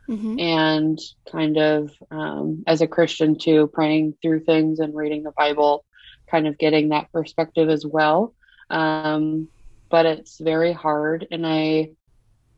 mm-hmm. 0.08 0.38
and 0.38 0.98
kind 1.30 1.56
of 1.56 1.90
um, 2.10 2.64
as 2.66 2.80
a 2.80 2.86
Christian 2.86 3.38
too, 3.38 3.68
praying 3.72 4.14
through 4.22 4.40
things 4.40 4.78
and 4.78 4.94
reading 4.94 5.22
the 5.22 5.32
Bible, 5.32 5.84
kind 6.30 6.46
of 6.46 6.58
getting 6.58 6.90
that 6.90 7.12
perspective 7.12 7.68
as 7.68 7.84
well. 7.84 8.34
Um, 8.70 9.48
but 9.88 10.06
it's 10.06 10.38
very 10.38 10.72
hard. 10.72 11.26
And 11.30 11.46
I 11.46 11.90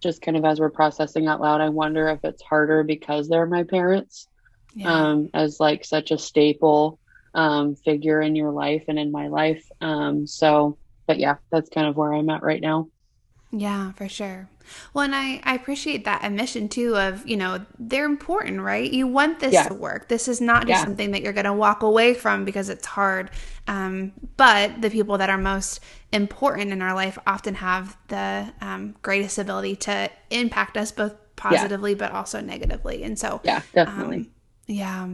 just 0.01 0.23
kind 0.23 0.37
of, 0.37 0.45
as 0.45 0.61
we're 0.61 0.71
processing 0.71 1.27
out 1.27 1.41
loud, 1.41 1.61
I 1.61 1.69
wonder 1.69 2.09
if 2.09 2.25
it's 2.25 2.43
harder 2.43 2.83
because 2.83 3.29
they're 3.29 3.47
my 3.47 3.65
parents 3.65 4.29
yeah. 4.75 4.93
um, 4.93 5.31
as 5.35 5.61
like 5.61 5.85
such 5.85 6.11
a 6.11 6.19
staple 6.19 6.99
um, 7.35 7.75
figure 7.75 8.21
in 8.21 8.37
your 8.37 8.51
life 8.51 8.85
and 8.89 8.99
in 8.99 9.11
my 9.11 9.29
life. 9.29 9.71
Um, 9.81 10.27
so, 10.27 10.77
but 11.07 11.19
yeah, 11.19 11.37
that's 11.51 11.71
kind 11.71 11.87
of 11.87 11.97
where 11.97 12.13
I'm 12.13 12.31
at 12.31 12.43
right 12.43 12.61
now. 12.61 12.89
Yeah, 13.51 13.93
for 13.93 14.09
sure. 14.09 14.49
Well, 14.93 15.05
and 15.05 15.15
I, 15.15 15.41
I 15.45 15.55
appreciate 15.55 16.05
that 16.05 16.23
admission 16.23 16.69
too 16.69 16.97
of, 16.97 17.27
you 17.27 17.37
know, 17.37 17.65
they're 17.79 18.05
important, 18.05 18.61
right? 18.61 18.91
You 18.91 19.07
want 19.07 19.41
this 19.41 19.55
yeah. 19.55 19.69
to 19.69 19.75
work. 19.75 20.09
This 20.09 20.29
is 20.29 20.41
not 20.41 20.67
just 20.67 20.81
yeah. 20.81 20.85
something 20.85 21.13
that 21.13 21.23
you're 21.23 21.33
going 21.33 21.47
to 21.47 21.55
walk 21.55 21.83
away 21.83 22.13
from 22.13 22.45
because 22.45 22.69
it's 22.69 22.87
hard. 22.87 23.31
Um, 23.67 24.13
but 24.37 24.83
the 24.83 24.91
people 24.91 25.17
that 25.19 25.31
are 25.31 25.39
most 25.39 25.81
important 26.13 26.73
in 26.73 26.83
our 26.83 26.95
life 26.95 27.19
often 27.27 27.55
have 27.55 27.97
the 28.09 28.53
um, 28.61 28.95
greatest 29.01 29.39
ability 29.39 29.77
to 29.77 30.11
impact 30.31 30.77
us 30.77 30.93
both 30.93 31.15
positively 31.37 31.93
yeah. 31.93 31.99
but 31.99 32.13
also 32.13 32.41
negatively. 32.41 33.03
And 33.03 33.19
so, 33.19 33.41
yeah, 33.45 33.63
definitely. 33.73 34.17
Um, 34.19 34.31
yeah. 34.69 35.09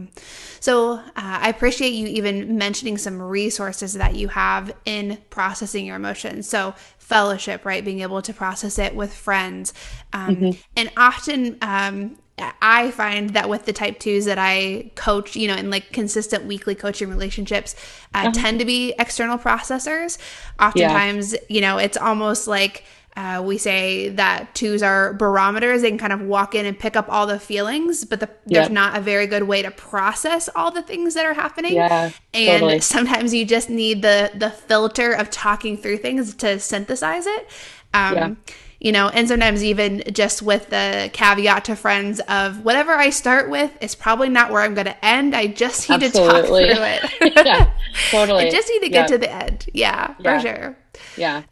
So 0.59 0.95
uh, 0.95 1.01
I 1.15 1.47
appreciate 1.47 1.93
you 1.93 2.07
even 2.07 2.57
mentioning 2.57 2.97
some 2.97 3.21
resources 3.21 3.93
that 3.93 4.15
you 4.15 4.27
have 4.27 4.75
in 4.83 5.17
processing 5.29 5.85
your 5.85 5.95
emotions. 5.95 6.47
So 6.49 6.75
fellowship, 6.97 7.63
right? 7.63 7.83
Being 7.83 8.01
able 8.01 8.21
to 8.21 8.33
process 8.33 8.77
it 8.77 8.93
with 8.93 9.13
friends. 9.13 9.73
Um, 10.11 10.35
mm-hmm. 10.35 10.61
And 10.75 10.91
often, 10.97 11.57
um, 11.61 12.17
I 12.37 12.91
find 12.91 13.29
that 13.29 13.47
with 13.47 13.63
the 13.63 13.71
type 13.71 13.97
twos 13.97 14.25
that 14.25 14.37
I 14.37 14.91
coach, 14.95 15.37
you 15.37 15.47
know, 15.47 15.55
in 15.55 15.69
like 15.69 15.93
consistent 15.93 16.43
weekly 16.43 16.75
coaching 16.75 17.09
relationships, 17.09 17.75
uh, 18.13 18.17
uh-huh. 18.17 18.31
tend 18.31 18.59
to 18.59 18.65
be 18.65 18.93
external 18.99 19.37
processors. 19.37 20.17
Oftentimes, 20.59 21.31
yeah. 21.31 21.39
you 21.47 21.61
know, 21.61 21.77
it's 21.77 21.95
almost 21.95 22.45
like 22.45 22.83
uh, 23.17 23.41
we 23.45 23.57
say 23.57 24.09
that 24.09 24.53
twos 24.53 24.83
are 24.83 25.13
barometers. 25.13 25.81
They 25.81 25.89
can 25.89 25.97
kind 25.97 26.11
of 26.11 26.21
walk 26.21 26.53
in 26.53 26.65
and 26.65 26.77
pick 26.77 26.97
up 26.97 27.07
all 27.07 27.25
the 27.25 27.39
feelings, 27.39 28.03
but 28.03 28.19
the, 28.19 28.29
there's 28.45 28.69
not 28.69 28.97
a 28.97 29.01
very 29.01 29.25
good 29.25 29.43
way 29.43 29.61
to 29.61 29.71
process 29.71 30.49
all 30.53 30.69
the 30.69 30.81
things 30.81 31.13
that 31.13 31.25
are 31.25 31.33
happening. 31.33 31.75
Yeah, 31.75 32.11
and 32.33 32.61
totally. 32.61 32.79
sometimes 32.81 33.33
you 33.33 33.45
just 33.45 33.69
need 33.69 34.01
the 34.01 34.31
the 34.35 34.49
filter 34.49 35.13
of 35.13 35.29
talking 35.29 35.77
through 35.77 35.97
things 35.97 36.35
to 36.35 36.59
synthesize 36.59 37.25
it. 37.25 37.49
Um, 37.93 38.15
yeah. 38.15 38.35
You 38.81 38.91
know, 38.91 39.07
and 39.07 39.27
sometimes 39.27 39.63
even 39.63 40.03
just 40.11 40.41
with 40.41 40.69
the 40.69 41.09
caveat 41.13 41.65
to 41.65 41.75
friends 41.77 42.19
of 42.27 42.65
whatever 42.65 42.91
I 42.91 43.09
start 43.09 43.49
with 43.49 43.71
is 43.81 43.95
probably 43.95 44.27
not 44.27 44.51
where 44.51 44.61
I'm 44.61 44.73
going 44.73 44.85
to 44.85 45.05
end. 45.05 45.33
I 45.33 45.47
just 45.47 45.89
need 45.89 46.03
Absolutely. 46.03 46.67
to 46.67 46.75
talk 46.75 47.09
through 47.09 47.27
it. 47.27 47.33
yeah, 47.45 47.71
totally. 48.11 48.47
I 48.47 48.49
just 48.51 48.69
need 48.69 48.81
to 48.81 48.89
get 48.89 49.07
to 49.07 49.17
the 49.17 49.31
end. 49.31 49.67
Yeah, 49.73 50.13
yeah, 50.19 50.39
for 50.39 50.47
sure. 50.47 50.77
Yeah, 51.15 51.43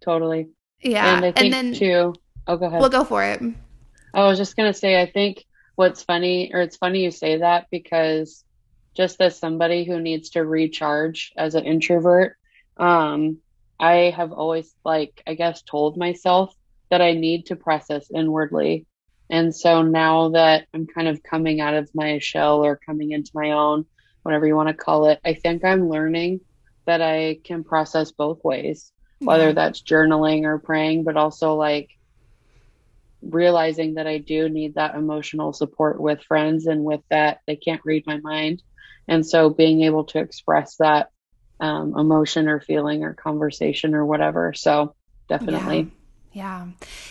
totally. 0.00 0.48
Yeah. 0.80 1.16
And 1.16 1.24
I 1.24 1.32
think 1.32 1.44
and 1.44 1.52
then, 1.52 1.74
too, 1.74 2.14
oh, 2.46 2.56
go 2.56 2.66
ahead. 2.66 2.80
We'll 2.80 2.90
go 2.90 3.04
for 3.04 3.24
it. 3.24 3.42
I 4.14 4.24
was 4.24 4.38
just 4.38 4.56
going 4.56 4.72
to 4.72 4.78
say, 4.78 5.00
I 5.00 5.06
think 5.06 5.44
what's 5.76 6.02
funny, 6.02 6.50
or 6.52 6.60
it's 6.60 6.76
funny 6.76 7.04
you 7.04 7.10
say 7.10 7.38
that 7.38 7.66
because 7.70 8.44
just 8.96 9.20
as 9.20 9.38
somebody 9.38 9.84
who 9.84 10.00
needs 10.00 10.30
to 10.30 10.44
recharge 10.44 11.32
as 11.36 11.54
an 11.54 11.64
introvert, 11.64 12.36
um, 12.76 13.38
I 13.78 14.12
have 14.16 14.32
always, 14.32 14.74
like, 14.84 15.22
I 15.26 15.34
guess, 15.34 15.62
told 15.62 15.96
myself 15.96 16.54
that 16.90 17.00
I 17.00 17.12
need 17.12 17.46
to 17.46 17.56
process 17.56 18.10
inwardly. 18.12 18.86
And 19.30 19.54
so 19.54 19.82
now 19.82 20.30
that 20.30 20.66
I'm 20.72 20.86
kind 20.86 21.06
of 21.06 21.22
coming 21.22 21.60
out 21.60 21.74
of 21.74 21.90
my 21.94 22.18
shell 22.18 22.64
or 22.64 22.80
coming 22.84 23.12
into 23.12 23.30
my 23.34 23.52
own, 23.52 23.84
whatever 24.22 24.46
you 24.46 24.56
want 24.56 24.68
to 24.68 24.74
call 24.74 25.06
it, 25.08 25.20
I 25.24 25.34
think 25.34 25.64
I'm 25.64 25.88
learning 25.88 26.40
that 26.86 27.02
I 27.02 27.38
can 27.44 27.62
process 27.62 28.10
both 28.10 28.42
ways 28.42 28.90
whether 29.20 29.52
that's 29.52 29.82
journaling 29.82 30.44
or 30.44 30.58
praying, 30.58 31.04
but 31.04 31.16
also 31.16 31.54
like 31.54 31.90
realizing 33.22 33.94
that 33.94 34.06
I 34.06 34.18
do 34.18 34.48
need 34.48 34.74
that 34.74 34.94
emotional 34.94 35.52
support 35.52 36.00
with 36.00 36.22
friends 36.22 36.66
and 36.66 36.84
with 36.84 37.00
that 37.10 37.40
they 37.46 37.56
can't 37.56 37.82
read 37.84 38.04
my 38.06 38.18
mind. 38.18 38.62
And 39.08 39.26
so 39.26 39.50
being 39.50 39.82
able 39.82 40.04
to 40.04 40.18
express 40.20 40.76
that 40.76 41.08
um, 41.60 41.94
emotion 41.98 42.48
or 42.48 42.60
feeling 42.60 43.02
or 43.02 43.14
conversation 43.14 43.94
or 43.94 44.04
whatever. 44.06 44.52
So 44.54 44.94
definitely. 45.28 45.78
Yeah. 45.78 45.97
Yeah. 46.32 46.66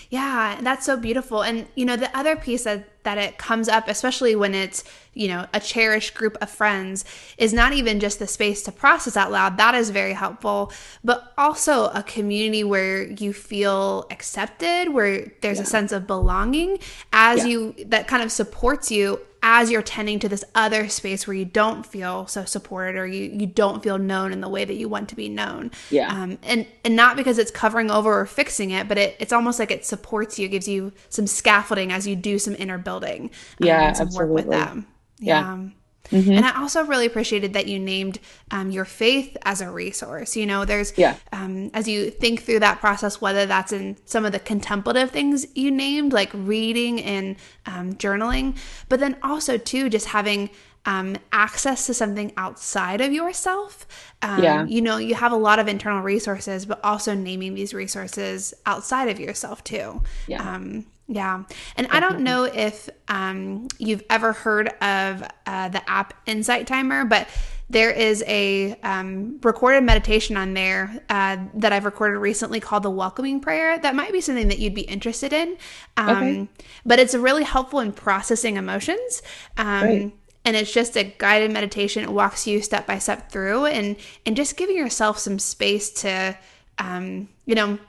Yeah. 0.09 0.59
That's 0.61 0.85
so 0.85 0.95
beautiful. 0.95 1.41
And, 1.41 1.67
you 1.75 1.85
know, 1.85 1.95
the 1.95 2.15
other 2.17 2.35
piece 2.35 2.63
that, 2.63 3.03
that 3.03 3.17
it 3.17 3.37
comes 3.37 3.67
up, 3.67 3.87
especially 3.87 4.35
when 4.35 4.53
it's, 4.53 4.83
you 5.13 5.27
know, 5.27 5.47
a 5.53 5.59
cherished 5.59 6.13
group 6.13 6.37
of 6.39 6.49
friends, 6.49 7.03
is 7.37 7.51
not 7.51 7.73
even 7.73 7.99
just 7.99 8.19
the 8.19 8.27
space 8.27 8.61
to 8.63 8.71
process 8.71 9.17
out 9.17 9.31
loud. 9.31 9.57
That 9.57 9.73
is 9.75 9.89
very 9.89 10.13
helpful, 10.13 10.71
but 11.03 11.33
also 11.37 11.85
a 11.87 12.03
community 12.03 12.63
where 12.63 13.03
you 13.03 13.33
feel 13.33 14.05
accepted, 14.11 14.93
where 14.93 15.31
there's 15.41 15.57
yeah. 15.57 15.63
a 15.63 15.67
sense 15.67 15.91
of 15.91 16.05
belonging 16.05 16.77
as 17.11 17.39
yeah. 17.39 17.45
you, 17.45 17.75
that 17.87 18.07
kind 18.07 18.23
of 18.23 18.31
supports 18.31 18.91
you 18.91 19.19
as 19.43 19.71
you're 19.71 19.81
tending 19.81 20.19
to 20.19 20.29
this 20.29 20.43
other 20.55 20.89
space 20.89 21.27
where 21.27 21.35
you 21.35 21.45
don't 21.45 21.85
feel 21.85 22.27
so 22.27 22.45
supported 22.45 22.97
or 22.97 23.05
you, 23.05 23.31
you 23.31 23.47
don't 23.47 23.83
feel 23.83 23.97
known 23.97 24.33
in 24.33 24.41
the 24.41 24.49
way 24.49 24.65
that 24.65 24.75
you 24.75 24.89
want 24.89 25.09
to 25.09 25.15
be 25.15 25.29
known. 25.29 25.71
Yeah. 25.89 26.11
Um, 26.11 26.37
and, 26.43 26.65
and 26.83 26.95
not 26.95 27.15
because 27.15 27.37
it's 27.37 27.51
covering 27.51 27.91
over 27.91 28.21
or 28.21 28.25
fixing 28.25 28.71
it, 28.71 28.87
but 28.87 28.97
it, 28.97 29.15
it's 29.19 29.33
almost 29.33 29.59
like 29.59 29.71
it 29.71 29.85
supports 29.85 30.37
you, 30.39 30.47
gives 30.47 30.67
you 30.67 30.91
some 31.09 31.27
scaffolding 31.27 31.91
as 31.91 32.07
you 32.07 32.15
do 32.15 32.39
some 32.39 32.55
inner 32.57 32.77
building. 32.77 33.31
Um, 33.61 33.67
yeah. 33.67 33.93
some 33.93 34.07
absolutely. 34.07 34.33
work 34.35 34.45
with 34.45 34.49
them. 34.53 34.87
Yeah. 35.19 35.39
yeah. 35.39 35.69
Mm-hmm. 36.11 36.31
And 36.31 36.45
I 36.45 36.59
also 36.59 36.83
really 36.83 37.05
appreciated 37.05 37.53
that 37.53 37.67
you 37.67 37.79
named 37.79 38.19
um, 38.51 38.71
your 38.71 38.85
faith 38.85 39.35
as 39.43 39.61
a 39.61 39.69
resource. 39.69 40.35
You 40.35 40.45
know, 40.45 40.65
there's, 40.65 40.97
yeah. 40.97 41.17
um, 41.31 41.69
as 41.73 41.87
you 41.87 42.09
think 42.11 42.43
through 42.43 42.59
that 42.59 42.79
process, 42.79 43.21
whether 43.21 43.45
that's 43.45 43.71
in 43.71 43.97
some 44.05 44.25
of 44.25 44.31
the 44.31 44.39
contemplative 44.39 45.11
things 45.11 45.45
you 45.55 45.71
named, 45.71 46.13
like 46.13 46.31
reading 46.33 47.01
and 47.01 47.35
um, 47.65 47.93
journaling, 47.93 48.57
but 48.89 48.99
then 48.99 49.17
also, 49.21 49.57
too, 49.57 49.89
just 49.89 50.07
having 50.07 50.49
um, 50.85 51.17
access 51.33 51.85
to 51.87 51.93
something 51.93 52.31
outside 52.37 53.01
of 53.01 53.11
yourself. 53.11 53.85
Um, 54.21 54.41
yeah. 54.41 54.65
You 54.65 54.81
know, 54.81 54.97
you 54.97 55.15
have 55.15 55.33
a 55.33 55.37
lot 55.37 55.59
of 55.59 55.67
internal 55.67 56.01
resources, 56.01 56.65
but 56.65 56.79
also 56.83 57.13
naming 57.13 57.55
these 57.55 57.73
resources 57.73 58.53
outside 58.65 59.09
of 59.09 59.19
yourself 59.19 59.63
too. 59.63 60.01
Yeah. 60.27 60.41
Um, 60.41 60.85
yeah. 61.07 61.43
And 61.75 61.87
I 61.89 61.99
don't 61.99 62.19
know 62.19 62.43
if 62.43 62.89
um, 63.07 63.67
you've 63.77 64.03
ever 64.09 64.33
heard 64.33 64.67
of 64.81 65.23
uh, 65.45 65.69
the 65.69 65.89
app 65.89 66.13
Insight 66.25 66.67
Timer, 66.67 67.05
but 67.05 67.27
there 67.69 67.91
is 67.91 68.23
a 68.27 68.77
um, 68.81 69.39
recorded 69.43 69.83
meditation 69.83 70.37
on 70.37 70.53
there 70.53 71.01
uh, 71.09 71.37
that 71.55 71.73
I've 71.73 71.85
recorded 71.85 72.19
recently 72.19 72.59
called 72.59 72.83
the 72.83 72.89
Welcoming 72.89 73.39
Prayer. 73.39 73.77
That 73.77 73.95
might 73.95 74.11
be 74.13 74.21
something 74.21 74.47
that 74.49 74.59
you'd 74.59 74.73
be 74.73 74.81
interested 74.81 75.33
in. 75.33 75.57
Um, 75.97 76.09
okay. 76.09 76.47
But 76.85 76.99
it's 76.99 77.13
really 77.13 77.43
helpful 77.43 77.79
in 77.79 77.91
processing 77.91 78.55
emotions. 78.55 79.21
Um, 79.57 80.13
and 80.45 80.55
it's 80.55 80.71
just 80.71 80.95
a 80.95 81.03
guided 81.03 81.51
meditation. 81.51 82.03
It 82.03 82.11
walks 82.11 82.47
you 82.47 82.61
step 82.61 82.87
by 82.87 82.99
step 82.99 83.29
through 83.31 83.65
and, 83.65 83.97
and 84.25 84.35
just 84.35 84.55
giving 84.55 84.77
yourself 84.77 85.19
some 85.19 85.37
space 85.39 85.89
to, 86.01 86.37
um, 86.79 87.27
you 87.45 87.55
know, 87.55 87.79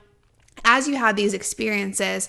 as 0.65 0.89
you 0.89 0.97
have 0.97 1.15
these 1.15 1.33
experiences, 1.33 2.27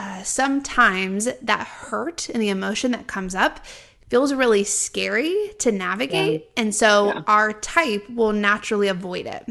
uh, 0.00 0.22
sometimes 0.22 1.28
that 1.42 1.66
hurt 1.66 2.30
and 2.30 2.42
the 2.42 2.48
emotion 2.48 2.90
that 2.92 3.06
comes 3.06 3.34
up 3.34 3.60
feels 4.08 4.32
really 4.32 4.64
scary 4.64 5.52
to 5.58 5.70
navigate. 5.70 6.40
Yeah. 6.40 6.62
And 6.62 6.74
so 6.74 7.08
yeah. 7.08 7.22
our 7.26 7.52
type 7.52 8.08
will 8.08 8.32
naturally 8.32 8.88
avoid 8.88 9.26
it. 9.26 9.46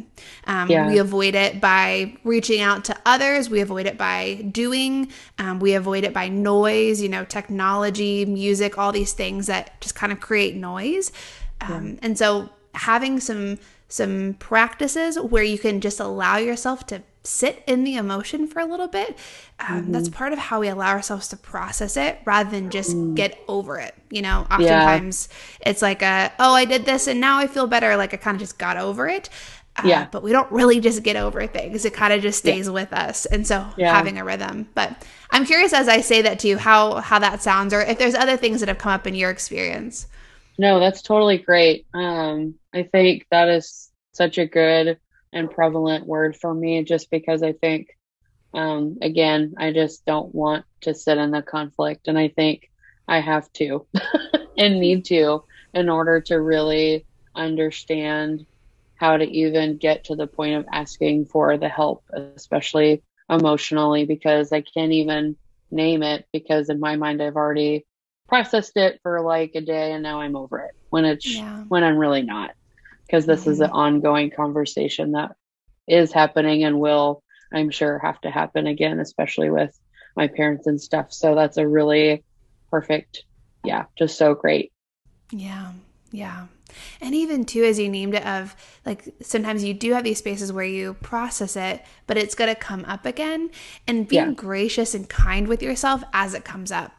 Um, 0.47 0.67
yeah. 0.67 0.87
We 0.87 0.97
avoid 0.97 1.35
it 1.35 1.61
by 1.61 2.17
reaching 2.23 2.61
out 2.61 2.83
to 2.85 2.97
others, 3.05 3.47
we 3.47 3.61
avoid 3.61 3.85
it 3.85 3.95
by 3.95 4.45
doing, 4.51 5.11
um, 5.37 5.59
we 5.59 5.75
avoid 5.75 6.03
it 6.03 6.13
by 6.13 6.29
noise, 6.29 6.99
you 6.99 7.09
know, 7.09 7.25
technology, 7.25 8.25
music, 8.25 8.79
all 8.79 8.91
these 8.91 9.13
things 9.13 9.45
that 9.45 9.79
just 9.81 9.93
kind 9.93 10.11
of 10.11 10.19
create 10.19 10.55
noise. 10.55 11.11
Um, 11.61 11.99
and 12.01 12.17
so 12.17 12.49
having 12.73 13.19
some 13.19 13.59
some 13.87 14.35
practices 14.39 15.19
where 15.19 15.43
you 15.43 15.57
can 15.57 15.81
just 15.81 15.99
allow 15.99 16.37
yourself 16.37 16.85
to 16.87 17.01
sit 17.29 17.63
in 17.67 17.83
the 17.83 17.95
emotion 17.95 18.48
for 18.48 18.59
a 18.59 18.65
little 18.65 18.88
bit. 18.88 19.17
Um, 19.59 19.83
mm-hmm. 19.83 19.91
That's 19.91 20.09
part 20.09 20.33
of 20.33 20.39
how 20.39 20.59
we 20.59 20.67
allow 20.67 20.89
ourselves 20.89 21.27
to 21.29 21.38
process 21.38 21.95
it 21.95 22.19
rather 22.25 22.50
than 22.50 22.69
just 22.69 22.95
mm. 22.95 23.15
get 23.15 23.39
over 23.48 23.77
it. 23.77 23.95
You 24.09 24.24
know, 24.24 24.48
oftentimes 24.50 25.29
yeah. 25.62 25.69
it's 25.69 25.81
like, 25.81 26.01
a, 26.01 26.31
oh, 26.39 26.53
I 26.53 26.65
did 26.65 26.86
this 26.86 27.07
and 27.07 27.21
now 27.21 27.38
I 27.38 27.48
feel 27.48 27.67
better. 27.67 27.95
Like 27.95 28.13
I 28.13 28.17
kind 28.17 28.36
of 28.36 28.39
just 28.41 28.57
got 28.57 28.77
over 28.77 29.07
it. 29.07 29.29
Uh, 29.75 29.83
yeah. 29.86 30.07
But 30.12 30.24
we 30.24 30.31
don't 30.31 30.51
really 30.51 30.79
just 30.79 31.03
get 31.03 31.15
over 31.15 31.45
things. 31.48 31.86
It 31.86 31.93
kind 31.93 32.12
of 32.12 32.21
just 32.21 32.39
stays 32.39 32.65
yeah. 32.65 32.74
with 32.74 32.91
us. 32.91 33.25
And 33.27 33.45
so 33.45 33.65
yeah. 33.77 33.93
having 33.93 34.17
a 34.17 34.25
rhythm. 34.25 34.67
But 34.74 35.05
I'm 35.31 35.45
curious 35.45 35.71
as 35.74 35.88
I 35.88 36.01
say 36.01 36.24
that 36.24 36.39
to 36.39 36.48
you, 36.48 36.57
how 36.57 36.95
how 36.95 37.19
that 37.19 37.41
sounds, 37.41 37.74
or 37.74 37.81
if 37.81 38.00
there's 38.00 38.15
other 38.15 38.36
things 38.36 38.59
that 38.59 38.69
have 38.69 38.79
come 38.79 38.91
up 38.91 39.05
in 39.05 39.15
your 39.15 39.29
experience. 39.29 40.07
No, 40.57 40.79
that's 40.79 41.01
totally 41.01 41.38
great. 41.38 41.86
Um, 41.93 42.55
I 42.74 42.83
think 42.83 43.27
that 43.31 43.48
is 43.48 43.91
such 44.12 44.38
a 44.38 44.45
good 44.45 44.98
and 45.31 45.51
prevalent 45.51 46.05
word 46.05 46.36
for 46.36 46.53
me 46.53 46.83
just 46.83 47.09
because 47.12 47.43
I 47.43 47.53
think, 47.53 47.98
um, 48.53 48.98
again, 49.01 49.55
I 49.57 49.71
just 49.71 50.05
don't 50.05 50.33
want 50.33 50.65
to 50.81 50.93
sit 50.93 51.17
in 51.17 51.31
the 51.31 51.41
conflict. 51.41 52.07
And 52.07 52.17
I 52.17 52.29
think 52.29 52.69
I 53.07 53.19
have 53.19 53.51
to 53.53 53.86
and 54.57 54.79
need 54.79 55.05
to 55.05 55.43
in 55.74 55.89
order 55.89 56.21
to 56.21 56.41
really 56.41 57.05
understand 57.36 58.45
how 58.95 59.17
to 59.17 59.24
even 59.24 59.77
get 59.77 60.05
to 60.05 60.15
the 60.15 60.27
point 60.27 60.55
of 60.55 60.65
asking 60.71 61.25
for 61.25 61.57
the 61.57 61.69
help, 61.69 62.03
especially 62.36 63.01
emotionally, 63.29 64.05
because 64.05 64.51
I 64.51 64.62
can't 64.62 64.91
even 64.91 65.38
name 65.71 66.03
it 66.03 66.25
because 66.33 66.69
in 66.69 66.79
my 66.79 66.95
mind 66.95 67.21
I've 67.21 67.36
already 67.36 67.86
processed 68.27 68.75
it 68.77 69.00
for 69.01 69.21
like 69.21 69.51
a 69.55 69.62
day 69.62 69.91
and 69.91 70.03
now 70.03 70.21
I'm 70.21 70.36
over 70.36 70.59
it 70.59 70.71
when 70.89 71.05
it's 71.05 71.36
yeah. 71.36 71.63
when 71.67 71.83
I'm 71.83 71.98
really 71.98 72.24
not 72.24 72.51
because 73.09 73.25
this 73.25 73.41
mm-hmm. 73.41 73.51
is 73.51 73.59
an 73.59 73.71
ongoing 73.71 74.29
conversation 74.29 75.13
that 75.13 75.31
is 75.87 76.11
happening 76.11 76.63
and 76.63 76.79
will 76.79 77.23
I'm 77.51 77.71
sure 77.71 77.97
have 77.99 78.21
to 78.21 78.29
happen 78.29 78.67
again 78.67 78.99
especially 78.99 79.49
with 79.49 79.77
my 80.15 80.27
parents 80.27 80.67
and 80.67 80.79
stuff. 80.79 81.13
So 81.13 81.35
that's 81.35 81.57
a 81.57 81.67
really 81.67 82.23
perfect 82.69 83.23
yeah 83.63 83.86
just 83.97 84.17
so 84.17 84.36
great. 84.36 84.71
Yeah 85.31 85.71
yeah. 86.12 86.47
And 87.01 87.15
even 87.15 87.45
too 87.45 87.63
as 87.63 87.79
you 87.79 87.89
named 87.89 88.13
it 88.13 88.25
of 88.25 88.55
like 88.86 89.03
sometimes 89.21 89.63
you 89.63 89.73
do 89.73 89.93
have 89.93 90.03
these 90.03 90.19
spaces 90.19 90.51
where 90.51 90.65
you 90.65 90.93
process 90.95 91.55
it 91.55 91.84
but 92.05 92.17
it's 92.17 92.36
going 92.36 92.53
to 92.53 92.60
come 92.60 92.86
up 92.86 93.05
again. 93.05 93.49
And 93.88 94.07
being 94.07 94.29
yeah. 94.29 94.34
gracious 94.34 94.93
and 94.93 95.10
kind 95.10 95.47
with 95.47 95.63
yourself 95.63 96.03
as 96.13 96.34
it 96.34 96.45
comes 96.45 96.71
up 96.71 96.93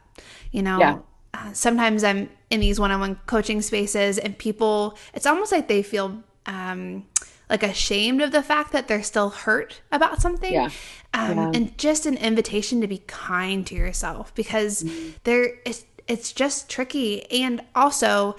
you 0.51 0.61
know? 0.61 0.79
Yeah. 0.79 1.53
Sometimes 1.53 2.03
I'm 2.03 2.29
in 2.51 2.59
these 2.59 2.79
one 2.79 2.91
on 2.91 2.99
one 2.99 3.15
coaching 3.25 3.61
spaces 3.61 4.19
and 4.19 4.37
people, 4.37 4.97
it's 5.13 5.25
almost 5.25 5.51
like 5.51 5.67
they 5.67 5.81
feel 5.81 6.21
um, 6.45 7.07
like 7.49 7.63
ashamed 7.63 8.21
of 8.21 8.31
the 8.31 8.43
fact 8.43 8.73
that 8.73 8.87
they're 8.87 9.01
still 9.01 9.29
hurt 9.29 9.81
about 9.91 10.21
something. 10.21 10.53
Yeah. 10.53 10.69
Um, 11.13 11.37
yeah. 11.37 11.51
And 11.55 11.77
just 11.77 12.05
an 12.05 12.17
invitation 12.17 12.81
to 12.81 12.87
be 12.87 12.99
kind 13.07 13.65
to 13.67 13.75
yourself 13.75 14.35
because 14.35 14.83
mm-hmm. 14.83 15.11
there 15.23 15.55
is, 15.65 15.85
it's 16.07 16.31
just 16.33 16.69
tricky. 16.69 17.29
And 17.31 17.63
also, 17.73 18.35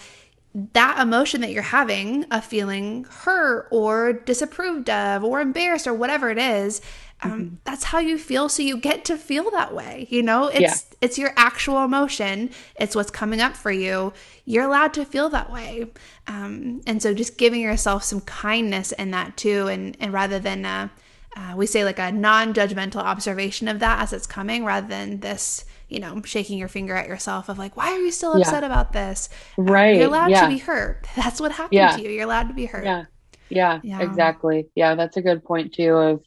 that 0.75 0.98
emotion 1.01 1.40
that 1.40 1.51
you're 1.51 1.62
having 1.62 2.25
of 2.25 2.44
feeling 2.44 3.05
hurt 3.05 3.68
or 3.70 4.12
disapproved 4.12 4.90
of 4.90 5.25
or 5.25 5.40
embarrassed 5.40 5.87
or 5.87 5.94
whatever 5.94 6.31
it 6.31 6.37
is 6.37 6.83
um, 7.23 7.31
mm-hmm. 7.31 7.55
that's 7.65 7.85
how 7.85 7.99
you 7.99 8.19
feel 8.19 8.49
so 8.49 8.63
you 8.63 8.77
get 8.77 9.05
to 9.05 9.17
feel 9.17 9.51
that 9.51 9.75
way 9.75 9.93
you 10.13 10.23
know? 10.23 10.49
It's 10.49 10.61
yeah. 10.61 10.97
it's 11.01 11.19
your 11.19 11.33
actual 11.37 11.85
emotion. 11.85 12.51
It's 12.79 12.95
what's 12.95 13.11
coming 13.11 13.41
up 13.41 13.57
for 13.57 13.73
you. 13.73 14.13
You're 14.45 14.65
allowed 14.65 14.95
to 14.95 15.05
feel 15.05 15.29
that 15.31 15.51
way. 15.51 15.87
Um, 16.27 16.83
and 16.87 17.03
so 17.03 17.15
just 17.15 17.39
giving 17.39 17.61
yourself 17.61 18.05
some 18.05 18.21
kindness 18.23 18.93
in 18.93 19.11
that 19.13 19.37
too 19.37 19.69
and 19.69 19.97
and 20.01 20.13
rather 20.13 20.39
than 20.39 20.65
uh, 20.65 20.89
uh, 21.35 21.55
we 21.57 21.67
say 21.67 21.85
like 21.85 21.99
a 21.99 22.13
non-judgmental 22.13 22.97
observation 22.97 23.69
of 23.69 23.79
that 23.81 24.01
as 24.01 24.13
it's 24.13 24.27
coming 24.27 24.67
rather 24.67 24.87
than 24.87 25.21
this 25.21 25.65
you 25.89 25.99
know 25.99 26.21
shaking 26.25 26.59
your 26.59 26.69
finger 26.69 26.95
at 26.95 27.09
yourself 27.09 27.49
of 27.49 27.59
like 27.59 27.75
why 27.77 27.91
are 27.93 28.01
you 28.01 28.13
still 28.13 28.35
upset 28.35 28.63
yeah. 28.63 28.67
about 28.67 28.93
this? 28.93 29.29
Right. 29.57 29.95
uh, 29.95 29.99
you're 29.99 30.09
allowed 30.09 30.31
yeah. 30.31 30.43
to 30.43 30.49
be 30.49 30.59
hurt. 30.59 31.07
That's 31.17 31.41
what 31.41 31.53
happened 31.53 31.97
to 31.97 32.03
you. 32.03 32.11
You're 32.11 32.25
allowed 32.25 32.49
to 32.49 32.55
be 32.55 32.67
hurt. 32.67 32.85
Yeah. 32.85 33.05
Yeah, 33.49 33.81
yeah, 33.83 34.01
exactly. 34.01 34.69
Yeah, 34.75 34.95
that's 34.95 35.19
a 35.19 35.21
good 35.21 35.45
point 35.45 35.75
too 35.75 35.95
of 35.95 36.23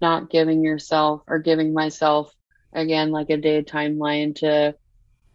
not 0.00 0.30
giving 0.30 0.62
yourself 0.62 1.22
or 1.26 1.38
giving 1.38 1.72
myself 1.72 2.34
again 2.72 3.10
like 3.10 3.30
a 3.30 3.36
day 3.36 3.62
timeline 3.62 4.34
to 4.36 4.74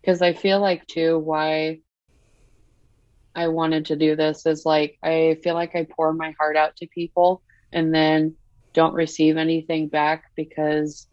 because 0.01 0.21
I 0.21 0.33
feel 0.33 0.59
like 0.59 0.85
too 0.87 1.19
why 1.19 1.79
I 3.35 3.49
wanted 3.49 3.85
to 3.85 3.95
do 3.95 4.15
this 4.15 4.45
is 4.45 4.65
like 4.65 4.97
I 5.03 5.37
feel 5.43 5.55
like 5.55 5.75
I 5.75 5.87
pour 5.89 6.13
my 6.13 6.33
heart 6.39 6.55
out 6.55 6.77
to 6.77 6.87
people 6.87 7.41
and 7.73 7.93
then 7.93 8.35
don't 8.73 8.93
receive 8.93 9.37
anything 9.37 9.87
back 9.87 10.25
because 10.35 11.07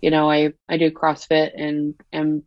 you 0.00 0.10
know 0.10 0.30
I 0.30 0.54
I 0.68 0.78
do 0.78 0.90
CrossFit 0.90 1.50
and 1.56 1.94
am 2.12 2.44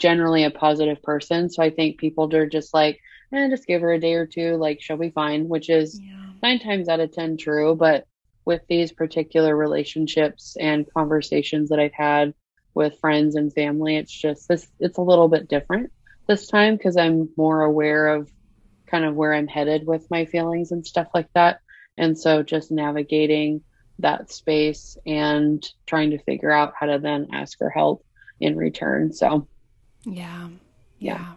generally 0.00 0.44
a 0.44 0.50
positive 0.50 1.02
person 1.02 1.48
so 1.48 1.62
I 1.62 1.70
think 1.70 1.98
people 1.98 2.34
are 2.34 2.46
just 2.46 2.74
like 2.74 3.00
eh, 3.32 3.48
just 3.48 3.66
give 3.66 3.82
her 3.82 3.92
a 3.92 4.00
day 4.00 4.14
or 4.14 4.26
two 4.26 4.56
like 4.56 4.78
she'll 4.80 4.96
be 4.96 5.10
fine 5.10 5.48
which 5.48 5.70
is 5.70 6.00
yeah. 6.00 6.30
nine 6.42 6.58
times 6.58 6.88
out 6.88 7.00
of 7.00 7.12
ten 7.12 7.36
true 7.36 7.74
but 7.74 8.06
with 8.46 8.62
these 8.68 8.92
particular 8.92 9.54
relationships 9.54 10.56
and 10.58 10.90
conversations 10.94 11.68
that 11.68 11.80
I've 11.80 11.92
had 11.92 12.32
with 12.74 13.00
friends 13.00 13.34
and 13.34 13.52
family. 13.52 13.96
It's 13.96 14.12
just 14.12 14.48
this, 14.48 14.66
it's 14.78 14.98
a 14.98 15.02
little 15.02 15.28
bit 15.28 15.48
different 15.48 15.90
this 16.26 16.46
time 16.46 16.76
because 16.76 16.96
I'm 16.96 17.28
more 17.36 17.62
aware 17.62 18.14
of 18.14 18.30
kind 18.86 19.04
of 19.04 19.14
where 19.14 19.34
I'm 19.34 19.48
headed 19.48 19.86
with 19.86 20.10
my 20.10 20.24
feelings 20.24 20.70
and 20.70 20.86
stuff 20.86 21.08
like 21.14 21.28
that. 21.34 21.60
And 21.98 22.18
so 22.18 22.42
just 22.42 22.70
navigating 22.70 23.62
that 23.98 24.30
space 24.30 24.96
and 25.06 25.66
trying 25.86 26.10
to 26.10 26.18
figure 26.18 26.52
out 26.52 26.74
how 26.78 26.86
to 26.86 26.98
then 26.98 27.28
ask 27.32 27.58
for 27.58 27.70
help 27.70 28.04
in 28.40 28.56
return. 28.56 29.12
So, 29.12 29.48
yeah. 30.04 30.48
Yeah. 30.98 31.18
yeah. 31.18 31.32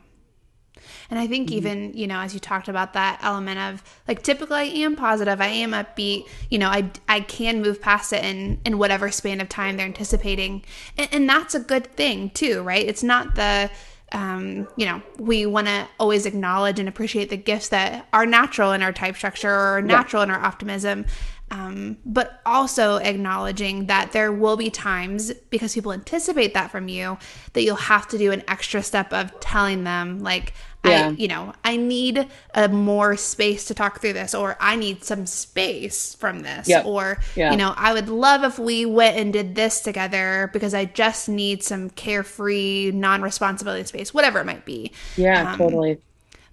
And 1.10 1.20
I 1.20 1.28
think 1.28 1.48
mm-hmm. 1.48 1.58
even, 1.58 1.94
you 1.94 2.08
know, 2.08 2.20
as 2.20 2.34
you 2.34 2.40
talked 2.40 2.68
about 2.68 2.94
that 2.94 3.20
element 3.22 3.60
of 3.60 3.84
like 4.08 4.24
typically 4.24 4.58
I 4.58 4.64
am 4.64 4.96
positive, 4.96 5.42
I 5.42 5.48
am 5.48 5.72
upbeat, 5.72 6.28
you 6.50 6.58
know, 6.58 6.70
I, 6.70 6.90
I 7.08 7.22
can 7.22 7.62
move 7.62 7.82
past 7.82 8.14
it 8.14 8.24
in, 8.24 8.60
in 8.66 8.78
whatever 8.78 9.12
span 9.12 9.42
of 9.42 9.50
time 9.50 9.78
they're 9.78 9.86
anticipating. 9.86 10.64
And, 10.98 11.10
and 11.12 11.30
that's 11.30 11.56
a 11.56 11.60
good 11.60 11.88
thing 11.96 12.30
too, 12.32 12.62
right? 12.62 12.86
It's 12.86 13.04
not 13.04 13.36
the, 13.36 13.70
um, 14.12 14.68
you 14.76 14.86
know, 14.86 15.02
we 15.18 15.46
want 15.46 15.68
to 15.68 15.88
always 16.00 16.26
acknowledge 16.26 16.80
and 16.80 16.90
appreciate 16.90 17.30
the 17.30 17.38
gifts 17.38 17.70
that 17.70 18.08
are 18.12 18.26
natural 18.26 18.72
in 18.72 18.82
our 18.82 18.92
type 18.92 19.16
structure 19.16 19.76
or 19.76 19.82
natural 19.82 20.22
yeah. 20.22 20.26
in 20.26 20.32
our 20.32 20.44
optimism. 20.44 21.06
Um, 21.52 21.98
but 22.06 22.42
also 22.46 22.98
acknowledging 22.98 23.88
that 23.88 24.12
there 24.12 24.32
will 24.32 24.58
be 24.58 24.70
times 24.70 25.34
because 25.50 25.74
people 25.74 25.92
anticipate 25.92 26.54
that 26.54 26.72
from 26.72 26.88
you 26.88 27.18
that 27.54 27.64
you'll 27.64 27.76
have 27.76 28.08
to 28.10 28.18
do 28.18 28.32
an 28.32 28.44
extra 28.48 28.84
step 28.84 29.12
of 29.14 29.38
telling 29.40 29.84
them 29.84 30.20
like 30.20 30.54
yeah. 30.86 31.10
I, 31.10 31.12
you 31.12 31.28
know, 31.28 31.54
I 31.64 31.76
need 31.76 32.26
a 32.54 32.70
more 32.70 33.18
space 33.18 33.66
to 33.66 33.74
talk 33.74 34.00
through 34.00 34.14
this, 34.14 34.34
or 34.34 34.56
I 34.62 34.78
need 34.78 35.04
some 35.04 35.26
space 35.26 36.16
from 36.16 36.40
this, 36.40 36.70
yep. 36.70 36.86
or 36.86 37.20
yeah. 37.36 37.52
you 37.52 37.58
know, 37.58 37.74
I 37.76 37.92
would 37.92 38.08
love 38.08 38.46
if 38.46 38.58
we 38.58 38.86
went 38.86 39.18
and 39.18 39.34
did 39.34 39.56
this 39.56 39.82
together 39.82 40.50
because 40.54 40.74
I 40.74 40.86
just 40.86 41.28
need 41.28 41.64
some 41.64 41.90
carefree, 41.90 42.92
non-responsibility 42.94 43.84
space, 43.84 44.14
whatever 44.14 44.40
it 44.40 44.46
might 44.46 44.64
be. 44.64 44.94
Yeah, 45.18 45.52
um, 45.52 45.58
totally. 45.58 46.00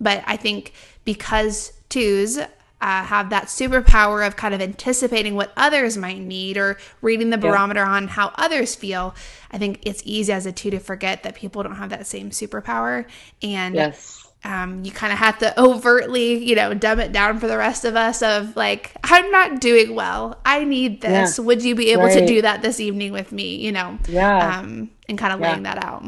But 0.01 0.25
I 0.27 0.37
think 0.37 0.73
because 1.05 1.73
twos 1.89 2.41
uh, 2.81 3.05
have 3.05 3.31
that 3.31 3.45
superpower 3.45 4.27
of 4.27 4.37
kind 4.37 4.55
of 4.55 4.61
anticipating 4.61 5.35
what 5.35 5.53
others 5.57 5.97
might 5.97 6.21
need 6.21 6.59
or 6.59 6.77
reading 7.01 7.31
the 7.31 7.39
barometer 7.39 7.81
yeah. 7.81 7.91
on 7.91 8.09
how 8.09 8.33
others 8.37 8.75
feel. 8.75 9.15
I 9.51 9.59
think 9.59 9.81
it's 9.83 10.03
easy 10.05 10.33
as 10.33 10.45
a 10.45 10.53
two 10.53 10.71
to 10.71 10.79
forget 10.79 11.23
that 11.23 11.35
people 11.35 11.63
don't 11.63 11.77
have 11.77 11.91
that 11.91 12.07
same 12.07 12.31
superpower. 12.31 13.07
And 13.43 13.75
yes. 13.75 14.29
um, 14.45 14.85
you 14.85 14.93
kind 14.93 15.13
of 15.13 15.19
have 15.19 15.39
to 15.39 15.59
overtly, 15.59 16.45
you 16.45 16.55
know, 16.55 16.75
dumb 16.75 17.01
it 17.01 17.13
down 17.13 17.41
for 17.41 17.47
the 17.47 17.57
rest 17.57 17.87
of 17.87 17.97
us 17.97 18.23
of 18.23 18.55
like, 18.57 18.93
I'm 19.03 19.31
not 19.31 19.61
doing 19.61 19.95
well. 19.95 20.39
I 20.45 20.65
need 20.65 21.01
this. 21.01 21.39
Yeah. 21.39 21.45
Would 21.45 21.65
you 21.65 21.75
be 21.75 21.93
able 21.93 22.05
right. 22.05 22.19
to 22.19 22.27
do 22.27 22.43
that 22.43 22.61
this 22.61 22.79
evening 22.79 23.13
with 23.13 23.33
me? 23.33 23.57
You 23.57 23.73
know? 23.73 23.99
Yeah. 24.07 24.59
Um, 24.59 24.91
and 25.09 25.17
kind 25.17 25.33
of 25.33 25.41
yeah. 25.41 25.53
laying 25.53 25.63
that 25.63 25.83
out. 25.83 26.05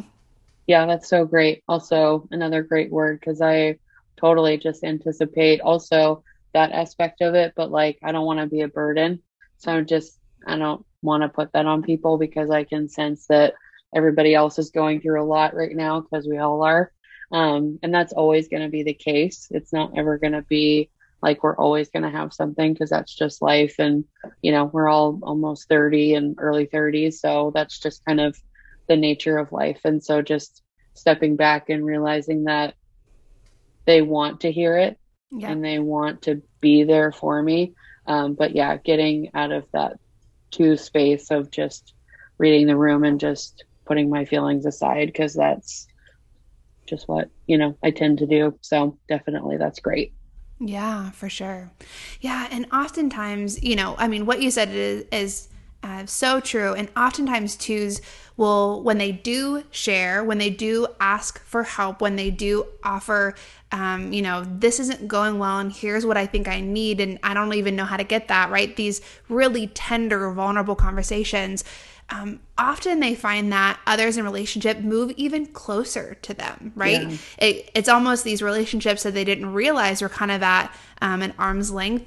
Yeah, 0.66 0.84
that's 0.84 1.08
so 1.08 1.24
great. 1.24 1.62
Also, 1.66 2.28
another 2.30 2.62
great 2.62 2.90
word 2.90 3.20
because 3.20 3.40
I 3.40 3.78
totally 4.18 4.58
just 4.58 4.84
anticipate 4.84 5.62
also 5.62 6.22
that 6.54 6.72
aspect 6.72 7.20
of 7.20 7.34
it, 7.34 7.52
but 7.56 7.70
like 7.70 7.98
I 8.02 8.12
don't 8.12 8.26
want 8.26 8.40
to 8.40 8.46
be 8.46 8.62
a 8.62 8.68
burden. 8.68 9.20
So 9.58 9.72
I'm 9.72 9.86
just 9.86 10.18
I 10.46 10.56
don't 10.56 10.84
want 11.02 11.22
to 11.22 11.28
put 11.28 11.52
that 11.52 11.66
on 11.66 11.82
people 11.82 12.18
because 12.18 12.50
I 12.50 12.64
can 12.64 12.88
sense 12.88 13.26
that 13.26 13.54
everybody 13.94 14.34
else 14.34 14.58
is 14.58 14.70
going 14.70 15.00
through 15.00 15.22
a 15.22 15.24
lot 15.24 15.54
right 15.54 15.74
now 15.74 16.00
because 16.00 16.26
we 16.26 16.38
all 16.38 16.62
are. 16.62 16.92
Um, 17.30 17.78
and 17.82 17.92
that's 17.92 18.12
always 18.12 18.48
going 18.48 18.62
to 18.62 18.68
be 18.68 18.82
the 18.82 18.94
case. 18.94 19.48
It's 19.50 19.72
not 19.72 19.96
ever 19.96 20.18
going 20.18 20.32
to 20.32 20.42
be 20.42 20.90
like 21.20 21.42
we're 21.42 21.56
always 21.56 21.90
going 21.90 22.04
to 22.04 22.10
have 22.10 22.32
something 22.32 22.72
because 22.72 22.90
that's 22.90 23.14
just 23.14 23.42
life. 23.42 23.74
And, 23.78 24.04
you 24.40 24.52
know, 24.52 24.66
we're 24.66 24.88
all 24.88 25.18
almost 25.22 25.68
30 25.68 26.14
and 26.14 26.36
early 26.38 26.66
30s. 26.66 27.14
So 27.14 27.50
that's 27.54 27.78
just 27.78 28.04
kind 28.04 28.20
of 28.20 28.38
the 28.88 28.96
nature 28.96 29.36
of 29.36 29.52
life. 29.52 29.80
And 29.84 30.02
so 30.02 30.22
just 30.22 30.62
stepping 30.94 31.36
back 31.36 31.70
and 31.70 31.84
realizing 31.84 32.44
that 32.44 32.74
they 33.84 34.02
want 34.02 34.40
to 34.40 34.52
hear 34.52 34.76
it 34.76 34.98
yeah. 35.30 35.50
and 35.50 35.64
they 35.64 35.78
want 35.78 36.22
to 36.22 36.42
be 36.60 36.84
there 36.84 37.12
for 37.12 37.42
me. 37.42 37.74
Um, 38.06 38.34
but 38.34 38.54
yeah, 38.54 38.76
getting 38.76 39.30
out 39.34 39.52
of 39.52 39.66
that 39.72 39.98
two 40.50 40.76
space 40.76 41.30
of 41.30 41.50
just 41.50 41.94
reading 42.38 42.66
the 42.66 42.76
room 42.76 43.04
and 43.04 43.20
just 43.20 43.64
putting 43.84 44.08
my 44.10 44.24
feelings 44.24 44.66
aside 44.66 45.06
because 45.06 45.34
that's 45.34 45.86
just 46.86 47.06
what 47.08 47.28
you 47.46 47.58
know 47.58 47.76
I 47.82 47.90
tend 47.90 48.18
to 48.18 48.26
do. 48.26 48.58
So 48.62 48.98
definitely, 49.08 49.56
that's 49.56 49.80
great. 49.80 50.12
Yeah, 50.60 51.10
for 51.10 51.28
sure. 51.28 51.70
Yeah, 52.20 52.48
and 52.50 52.66
oftentimes, 52.72 53.62
you 53.62 53.76
know, 53.76 53.94
I 53.96 54.08
mean, 54.08 54.26
what 54.26 54.42
you 54.42 54.50
said 54.50 54.70
is, 54.70 55.04
is 55.12 55.48
uh, 55.82 56.06
so 56.06 56.40
true. 56.40 56.74
And 56.74 56.88
oftentimes, 56.96 57.56
twos 57.56 58.00
will, 58.36 58.82
when 58.82 58.98
they 58.98 59.12
do 59.12 59.64
share, 59.70 60.24
when 60.24 60.38
they 60.38 60.50
do 60.50 60.86
ask 61.00 61.40
for 61.44 61.62
help, 61.62 62.00
when 62.00 62.16
they 62.16 62.30
do 62.30 62.66
offer, 62.82 63.34
um, 63.70 64.12
you 64.12 64.22
know, 64.22 64.44
this 64.44 64.80
isn't 64.80 65.06
going 65.06 65.38
well, 65.38 65.58
and 65.58 65.72
here's 65.72 66.04
what 66.04 66.16
I 66.16 66.26
think 66.26 66.48
I 66.48 66.60
need, 66.60 67.00
and 67.00 67.18
I 67.22 67.34
don't 67.34 67.52
even 67.54 67.76
know 67.76 67.84
how 67.84 67.96
to 67.96 68.04
get 68.04 68.28
that, 68.28 68.50
right? 68.50 68.74
These 68.74 69.00
really 69.28 69.68
tender, 69.68 70.32
vulnerable 70.32 70.74
conversations. 70.74 71.64
Um, 72.10 72.40
often 72.56 73.00
they 73.00 73.14
find 73.14 73.52
that 73.52 73.78
others 73.86 74.16
in 74.16 74.24
relationship 74.24 74.78
move 74.78 75.12
even 75.16 75.46
closer 75.46 76.14
to 76.22 76.32
them, 76.32 76.72
right? 76.74 77.02
Yeah. 77.02 77.16
It, 77.38 77.70
it's 77.74 77.88
almost 77.88 78.24
these 78.24 78.42
relationships 78.42 79.02
that 79.02 79.12
they 79.12 79.24
didn't 79.24 79.52
realize 79.52 80.00
were 80.00 80.08
kind 80.08 80.30
of 80.30 80.42
at 80.42 80.74
um, 81.02 81.20
an 81.20 81.34
arm's 81.38 81.70
length 81.70 82.06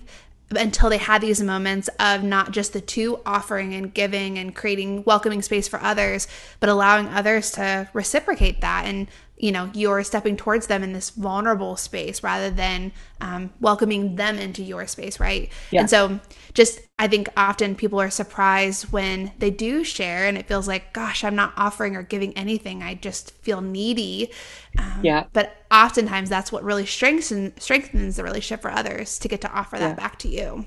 until 0.51 0.89
they 0.89 0.97
had 0.97 1.21
these 1.21 1.41
moments 1.41 1.89
of 1.99 2.23
not 2.23 2.51
just 2.51 2.73
the 2.73 2.81
two 2.81 3.19
offering 3.25 3.73
and 3.73 3.93
giving 3.93 4.37
and 4.37 4.55
creating 4.55 5.03
welcoming 5.05 5.41
space 5.41 5.67
for 5.67 5.81
others, 5.81 6.27
but 6.59 6.69
allowing 6.69 7.07
others 7.07 7.51
to 7.51 7.89
reciprocate 7.93 8.61
that. 8.61 8.85
And 8.85 9.07
you 9.41 9.51
know 9.51 9.69
you're 9.73 10.03
stepping 10.03 10.37
towards 10.37 10.67
them 10.67 10.83
in 10.83 10.93
this 10.93 11.09
vulnerable 11.09 11.75
space 11.75 12.23
rather 12.23 12.49
than 12.49 12.91
um, 13.21 13.51
welcoming 13.59 14.15
them 14.15 14.37
into 14.37 14.63
your 14.63 14.87
space 14.87 15.19
right? 15.19 15.49
Yeah. 15.71 15.81
and 15.81 15.89
so 15.89 16.19
just 16.53 16.81
i 16.99 17.07
think 17.07 17.29
often 17.35 17.75
people 17.75 17.99
are 17.99 18.09
surprised 18.09 18.91
when 18.91 19.31
they 19.39 19.49
do 19.49 19.83
share 19.83 20.27
and 20.27 20.37
it 20.37 20.47
feels 20.47 20.67
like 20.67 20.93
gosh 20.93 21.23
i'm 21.23 21.35
not 21.35 21.53
offering 21.57 21.95
or 21.95 22.03
giving 22.03 22.37
anything. 22.37 22.83
I 22.83 22.95
just 22.95 23.31
feel 23.31 23.61
needy. 23.61 24.31
Um, 24.77 24.99
yeah. 25.03 25.25
but 25.33 25.55
oftentimes 25.71 26.29
that's 26.29 26.51
what 26.51 26.63
really 26.63 26.85
strengthens 26.85 27.61
strengthens 27.61 28.17
the 28.17 28.23
relationship 28.23 28.61
for 28.61 28.71
others 28.71 29.19
to 29.19 29.27
get 29.27 29.41
to 29.41 29.51
offer 29.51 29.77
that 29.77 29.89
yeah. 29.89 29.95
back 29.95 30.19
to 30.19 30.27
you. 30.27 30.65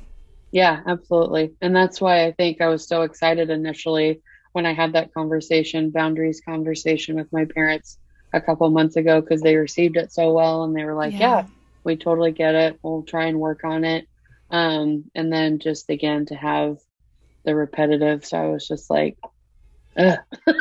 Yeah 0.51 0.81
absolutely. 0.87 1.53
And 1.61 1.75
that's 1.75 2.01
why 2.01 2.27
i 2.27 2.33
think 2.33 2.61
i 2.61 2.69
was 2.69 2.87
so 2.87 3.03
excited 3.03 3.51
initially 3.51 4.21
when 4.53 4.67
i 4.67 4.73
had 4.73 4.93
that 4.93 5.13
conversation 5.13 5.91
boundaries 5.91 6.41
conversation 6.41 7.17
with 7.17 7.33
my 7.33 7.45
parents 7.45 7.99
a 8.35 8.41
couple 8.41 8.69
months 8.69 8.97
ago 8.97 9.21
because 9.21 9.41
they 9.41 9.57
received 9.57 9.97
it 9.97 10.13
so 10.13 10.33
well 10.33 10.65
and 10.65 10.77
they 10.77 10.85
were 10.85 10.95
like, 10.95 11.13
yeah. 11.13 11.19
yeah. 11.19 11.47
we 11.85 11.97
totally 11.97 12.33
get 12.33 12.55
it. 12.55 12.79
We'll 12.83 13.03
try 13.03 13.27
and 13.27 13.39
work 13.39 13.65
on 13.65 13.85
it. 13.85 14.09
Um, 14.51 15.05
and 15.15 15.33
then 15.33 15.61
just 15.61 15.89
again 15.89 16.27
to 16.27 16.35
have 16.35 16.79
the 17.45 17.55
repetitive. 17.55 18.27
So 18.27 18.37
I 18.37 18.47
was 18.49 18.67
just 18.67 18.91
like, 18.91 19.17
Ugh. 19.97 20.19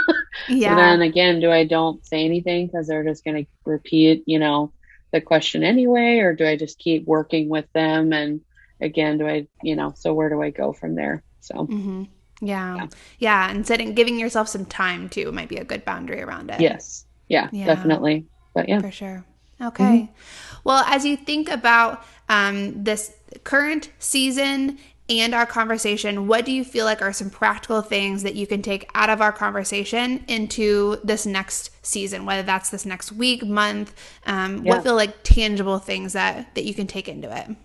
yeah. 0.48 0.70
and 0.70 0.80
then 0.80 1.02
again, 1.02 1.40
do 1.40 1.52
I 1.52 1.66
don't 1.66 2.06
say 2.06 2.24
anything 2.24 2.68
because 2.68 2.88
they're 2.88 3.04
just 3.04 3.26
going 3.26 3.44
to 3.44 3.52
repeat, 3.66 4.24
you 4.28 4.38
know, 4.38 4.72
the 5.12 5.22
question 5.22 5.64
anyway, 5.64 6.20
or 6.20 6.34
do 6.34 6.46
I 6.46 6.56
just 6.56 6.78
keep 6.78 7.06
working 7.06 7.50
with 7.50 7.66
them? 7.74 8.14
And 8.14 8.42
again, 8.80 9.18
do 9.18 9.28
I, 9.28 9.48
you 9.64 9.76
know, 9.76 9.94
so 9.96 10.14
where 10.14 10.30
do 10.30 10.42
I 10.42 10.52
go 10.52 10.74
from 10.74 10.94
there? 10.94 11.24
So. 11.42 11.56
Mm-hmm. 11.56 12.04
Yeah. 12.42 12.76
yeah. 12.76 12.88
Yeah. 13.18 13.50
And 13.50 13.66
setting, 13.66 13.96
giving 13.96 14.20
yourself 14.20 14.50
some 14.50 14.66
time 14.66 15.10
too 15.10 15.32
might 15.32 15.50
be 15.50 15.58
a 15.58 15.64
good 15.64 15.86
boundary 15.86 16.22
around 16.22 16.52
it. 16.52 16.60
Yes 16.60 17.06
yeah, 17.34 17.50
yeah, 17.52 17.66
definitely. 17.66 18.26
But 18.54 18.70
yeah, 18.70 18.80
for 18.80 18.92
sure. 18.92 19.26
Okay. 19.62 19.84
Mm-hmm. 19.84 20.60
Well, 20.64 20.84
as 20.88 21.06
you 21.06 21.18
think 21.18 21.50
about 21.50 22.06
um, 22.30 22.84
this 22.84 23.14
current 23.44 23.90
season 24.00 24.78
and 25.10 25.34
our 25.34 25.46
conversation, 25.46 26.28
what 26.28 26.46
do 26.46 26.52
you 26.52 26.64
feel 26.64 26.86
like 26.86 27.02
are 27.02 27.12
some 27.12 27.30
practical 27.30 27.82
things 27.82 28.24
that 28.24 28.36
you 28.36 28.48
can 28.48 28.62
take 28.62 28.90
out 28.94 29.10
of 29.10 29.22
our 29.22 29.32
conversation 29.32 30.24
into 30.28 30.98
this 31.04 31.26
next 31.26 31.72
season, 31.86 32.26
whether 32.26 32.44
that's 32.44 32.70
this 32.70 32.86
next 32.86 33.12
week, 33.12 33.44
month? 33.44 33.94
Um, 34.26 34.64
yeah. 34.64 34.76
What 34.76 34.84
feel 34.84 34.96
like 34.96 35.24
tangible 35.24 35.80
things 35.80 36.14
that 36.14 36.54
that 36.56 36.64
you 36.66 36.74
can 36.74 36.88
take 36.88 37.10
into 37.10 37.36
it? 37.36 37.56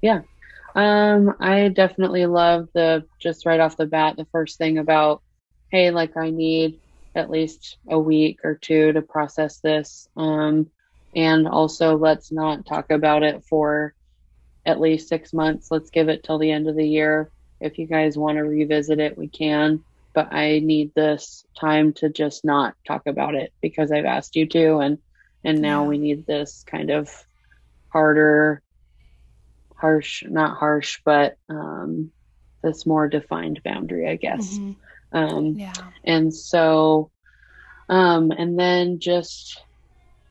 Yeah, 0.00 0.20
um, 0.74 1.34
I 1.40 1.68
definitely 1.68 2.26
love 2.26 2.68
the 2.72 3.04
just 3.18 3.46
right 3.46 3.58
off 3.58 3.76
the 3.76 3.86
bat 3.86 4.16
the 4.16 4.26
first 4.26 4.58
thing 4.58 4.78
about 4.78 5.22
hey, 5.70 5.90
like 5.90 6.16
I 6.16 6.30
need 6.30 6.80
at 7.18 7.30
least 7.30 7.78
a 7.88 7.98
week 7.98 8.40
or 8.44 8.54
two 8.54 8.92
to 8.92 9.02
process 9.02 9.58
this. 9.58 10.08
Um, 10.16 10.70
and 11.14 11.48
also, 11.48 11.96
let's 11.96 12.30
not 12.30 12.66
talk 12.66 12.90
about 12.90 13.22
it 13.22 13.44
for 13.44 13.94
at 14.64 14.80
least 14.80 15.08
six 15.08 15.32
months. 15.32 15.70
Let's 15.70 15.90
give 15.90 16.08
it 16.08 16.22
till 16.22 16.38
the 16.38 16.50
end 16.50 16.68
of 16.68 16.76
the 16.76 16.86
year. 16.86 17.30
If 17.60 17.78
you 17.78 17.86
guys 17.86 18.16
want 18.16 18.36
to 18.36 18.44
revisit 18.44 19.00
it, 19.00 19.18
we 19.18 19.28
can. 19.28 19.82
But 20.14 20.32
I 20.32 20.60
need 20.60 20.94
this 20.94 21.44
time 21.58 21.92
to 21.94 22.08
just 22.08 22.44
not 22.44 22.74
talk 22.86 23.06
about 23.06 23.34
it 23.34 23.52
because 23.60 23.90
I've 23.92 24.04
asked 24.04 24.36
you 24.36 24.46
to, 24.46 24.78
and 24.78 24.98
and 25.44 25.60
now 25.60 25.84
we 25.84 25.98
need 25.98 26.26
this 26.26 26.64
kind 26.66 26.90
of 26.90 27.10
harder, 27.88 28.62
harsh, 29.76 30.24
not 30.28 30.56
harsh, 30.56 31.00
but 31.04 31.36
um, 31.48 32.10
this 32.62 32.84
more 32.84 33.08
defined 33.08 33.62
boundary, 33.64 34.08
I 34.08 34.16
guess. 34.16 34.54
Mm-hmm. 34.54 34.72
Um, 35.12 35.54
yeah. 35.58 35.72
And 36.04 36.34
so, 36.34 37.10
um, 37.88 38.30
and 38.30 38.58
then 38.58 39.00
just, 39.00 39.62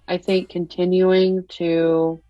I 0.08 0.18
think 0.18 0.50
continuing 0.50 1.46
to 1.50 2.22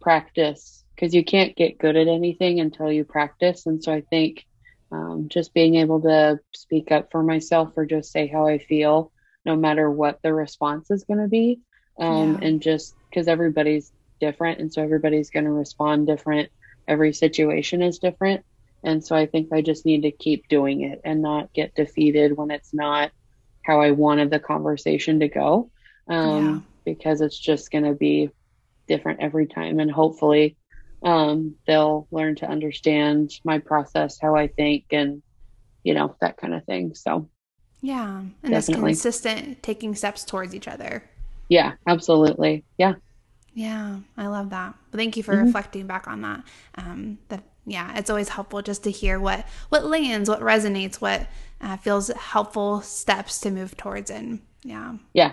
practice 0.00 0.84
because 0.94 1.14
you 1.14 1.24
can't 1.24 1.56
get 1.56 1.78
good 1.78 1.96
at 1.96 2.08
anything 2.08 2.60
until 2.60 2.92
you 2.92 3.04
practice. 3.04 3.66
And 3.66 3.82
so 3.82 3.92
I 3.92 4.02
think 4.02 4.46
um, 4.92 5.28
just 5.28 5.54
being 5.54 5.76
able 5.76 6.00
to 6.02 6.40
speak 6.52 6.92
up 6.92 7.10
for 7.10 7.22
myself 7.22 7.72
or 7.76 7.86
just 7.86 8.12
say 8.12 8.26
how 8.26 8.46
I 8.46 8.58
feel, 8.58 9.10
no 9.46 9.56
matter 9.56 9.90
what 9.90 10.20
the 10.22 10.34
response 10.34 10.90
is 10.90 11.04
going 11.04 11.20
to 11.20 11.28
be. 11.28 11.60
Um, 11.98 12.34
yeah. 12.34 12.48
And 12.48 12.62
just 12.62 12.94
because 13.08 13.28
everybody's 13.28 13.92
different. 14.20 14.60
And 14.60 14.72
so 14.72 14.82
everybody's 14.82 15.30
going 15.30 15.46
to 15.46 15.52
respond 15.52 16.06
different. 16.06 16.50
Every 16.86 17.12
situation 17.12 17.82
is 17.82 17.98
different. 17.98 18.44
And 18.82 19.04
so 19.04 19.14
I 19.14 19.26
think 19.26 19.52
I 19.52 19.60
just 19.60 19.84
need 19.84 20.02
to 20.02 20.10
keep 20.10 20.48
doing 20.48 20.82
it 20.82 21.00
and 21.04 21.22
not 21.22 21.52
get 21.52 21.74
defeated 21.74 22.36
when 22.36 22.50
it's 22.50 22.72
not 22.72 23.10
how 23.62 23.80
I 23.80 23.90
wanted 23.90 24.30
the 24.30 24.40
conversation 24.40 25.20
to 25.20 25.28
go. 25.28 25.70
Um, 26.08 26.46
yeah. 26.86 26.92
Because 26.92 27.20
it's 27.20 27.38
just 27.38 27.70
going 27.70 27.84
to 27.84 27.94
be 27.94 28.30
different 28.88 29.20
every 29.20 29.46
time. 29.46 29.80
And 29.80 29.90
hopefully 29.90 30.56
um, 31.02 31.54
they'll 31.66 32.06
learn 32.10 32.36
to 32.36 32.46
understand 32.48 33.32
my 33.44 33.58
process, 33.58 34.18
how 34.20 34.34
I 34.34 34.48
think, 34.48 34.86
and 34.90 35.22
you 35.82 35.94
know 35.94 36.14
that 36.20 36.36
kind 36.36 36.54
of 36.54 36.64
thing. 36.64 36.94
So 36.94 37.28
yeah, 37.80 38.22
and 38.42 38.54
it's 38.54 38.66
consistent 38.66 39.62
taking 39.62 39.94
steps 39.94 40.24
towards 40.24 40.54
each 40.54 40.68
other. 40.68 41.02
Yeah, 41.48 41.72
absolutely. 41.86 42.64
Yeah. 42.78 42.94
Yeah, 43.52 43.98
I 44.16 44.28
love 44.28 44.50
that. 44.50 44.74
thank 44.92 45.16
you 45.16 45.24
for 45.24 45.34
mm-hmm. 45.34 45.46
reflecting 45.46 45.86
back 45.86 46.06
on 46.06 46.22
that. 46.22 46.44
Um, 46.76 47.18
that 47.28 47.42
yeah, 47.66 47.96
it's 47.96 48.10
always 48.10 48.28
helpful 48.28 48.62
just 48.62 48.84
to 48.84 48.90
hear 48.90 49.20
what 49.20 49.46
what 49.68 49.84
lands, 49.84 50.28
what 50.28 50.40
resonates, 50.40 50.96
what 50.96 51.26
uh, 51.60 51.76
feels 51.76 52.08
helpful 52.08 52.80
steps 52.82 53.40
to 53.40 53.50
move 53.50 53.76
towards. 53.76 54.10
And 54.10 54.40
yeah, 54.64 54.94
yeah, 55.12 55.32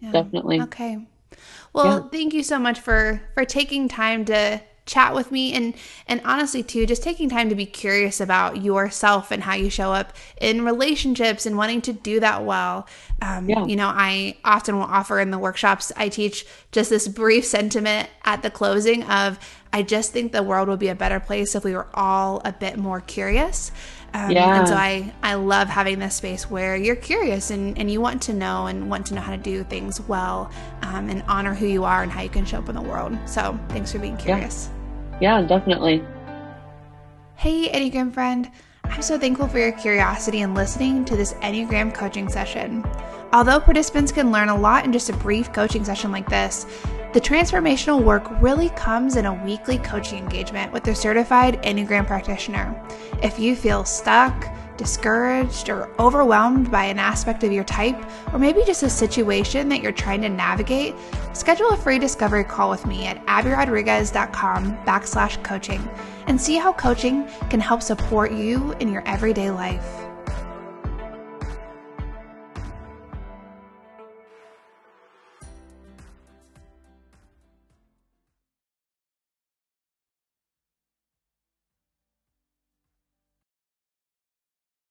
yeah. 0.00 0.12
definitely. 0.12 0.60
Okay. 0.62 0.98
Well, 1.72 2.02
yeah. 2.02 2.08
thank 2.10 2.34
you 2.34 2.42
so 2.42 2.58
much 2.58 2.80
for 2.80 3.20
for 3.34 3.44
taking 3.44 3.88
time 3.88 4.24
to 4.26 4.60
chat 4.86 5.14
with 5.14 5.32
me 5.32 5.52
and 5.54 5.74
and 6.06 6.20
honestly 6.24 6.62
too 6.62 6.84
just 6.84 7.02
taking 7.02 7.28
time 7.30 7.48
to 7.48 7.54
be 7.54 7.64
curious 7.64 8.20
about 8.20 8.62
yourself 8.62 9.30
and 9.30 9.42
how 9.42 9.54
you 9.54 9.70
show 9.70 9.92
up 9.92 10.14
in 10.40 10.62
relationships 10.62 11.46
and 11.46 11.56
wanting 11.56 11.80
to 11.80 11.92
do 11.92 12.20
that 12.20 12.44
well 12.44 12.86
um, 13.22 13.48
yeah. 13.48 13.64
you 13.64 13.76
know 13.76 13.88
i 13.88 14.36
often 14.44 14.76
will 14.76 14.84
offer 14.84 15.20
in 15.20 15.30
the 15.30 15.38
workshops 15.38 15.90
i 15.96 16.08
teach 16.08 16.46
just 16.70 16.90
this 16.90 17.08
brief 17.08 17.46
sentiment 17.46 18.08
at 18.24 18.42
the 18.42 18.50
closing 18.50 19.02
of 19.04 19.38
i 19.74 19.82
just 19.82 20.12
think 20.12 20.32
the 20.32 20.42
world 20.42 20.68
would 20.68 20.78
be 20.78 20.88
a 20.88 20.94
better 20.94 21.20
place 21.20 21.54
if 21.54 21.64
we 21.64 21.74
were 21.74 21.88
all 21.92 22.40
a 22.44 22.52
bit 22.52 22.78
more 22.78 23.00
curious 23.00 23.70
um, 24.14 24.30
yeah. 24.30 24.60
And 24.60 24.68
so 24.68 24.74
I, 24.74 25.12
I 25.24 25.34
love 25.34 25.66
having 25.66 25.98
this 25.98 26.14
space 26.14 26.48
where 26.48 26.76
you're 26.76 26.94
curious 26.94 27.50
and, 27.50 27.76
and 27.76 27.90
you 27.90 28.00
want 28.00 28.22
to 28.22 28.32
know 28.32 28.68
and 28.68 28.88
want 28.88 29.06
to 29.06 29.14
know 29.14 29.20
how 29.20 29.32
to 29.32 29.36
do 29.36 29.64
things 29.64 30.00
well 30.02 30.52
um, 30.82 31.10
and 31.10 31.24
honor 31.26 31.52
who 31.52 31.66
you 31.66 31.82
are 31.82 32.04
and 32.04 32.12
how 32.12 32.22
you 32.22 32.28
can 32.28 32.44
show 32.44 32.58
up 32.58 32.68
in 32.68 32.76
the 32.76 32.82
world. 32.82 33.18
So 33.26 33.58
thanks 33.70 33.90
for 33.90 33.98
being 33.98 34.16
curious. 34.16 34.70
Yeah, 35.20 35.40
yeah 35.40 35.46
definitely. 35.48 36.04
Hey, 37.34 37.68
Enneagram 37.70 38.14
friend. 38.14 38.48
I'm 38.84 39.02
so 39.02 39.18
thankful 39.18 39.48
for 39.48 39.58
your 39.58 39.72
curiosity 39.72 40.42
and 40.42 40.54
listening 40.54 41.04
to 41.06 41.16
this 41.16 41.32
Enneagram 41.34 41.92
coaching 41.92 42.28
session. 42.28 42.84
Although 43.32 43.58
participants 43.58 44.12
can 44.12 44.30
learn 44.30 44.48
a 44.48 44.56
lot 44.56 44.84
in 44.84 44.92
just 44.92 45.10
a 45.10 45.12
brief 45.14 45.52
coaching 45.52 45.84
session 45.84 46.12
like 46.12 46.28
this, 46.28 46.66
the 47.14 47.20
transformational 47.20 48.02
work 48.02 48.28
really 48.42 48.70
comes 48.70 49.14
in 49.14 49.24
a 49.24 49.44
weekly 49.44 49.78
coaching 49.78 50.18
engagement 50.18 50.72
with 50.72 50.88
a 50.88 50.94
certified 50.96 51.62
Enneagram 51.62 52.08
practitioner. 52.08 52.74
If 53.22 53.38
you 53.38 53.54
feel 53.54 53.84
stuck, 53.84 54.52
discouraged, 54.76 55.68
or 55.68 55.88
overwhelmed 56.00 56.72
by 56.72 56.86
an 56.86 56.98
aspect 56.98 57.44
of 57.44 57.52
your 57.52 57.62
type, 57.62 58.04
or 58.32 58.40
maybe 58.40 58.64
just 58.66 58.82
a 58.82 58.90
situation 58.90 59.68
that 59.68 59.80
you're 59.80 59.92
trying 59.92 60.22
to 60.22 60.28
navigate, 60.28 60.96
schedule 61.34 61.70
a 61.70 61.76
free 61.76 62.00
discovery 62.00 62.42
call 62.42 62.68
with 62.68 62.84
me 62.84 63.06
at 63.06 63.24
abbyrodriguez.com 63.26 64.76
backslash 64.78 65.40
coaching 65.44 65.88
and 66.26 66.40
see 66.40 66.56
how 66.56 66.72
coaching 66.72 67.28
can 67.48 67.60
help 67.60 67.80
support 67.80 68.32
you 68.32 68.72
in 68.80 68.88
your 68.88 69.06
everyday 69.06 69.52
life. 69.52 70.03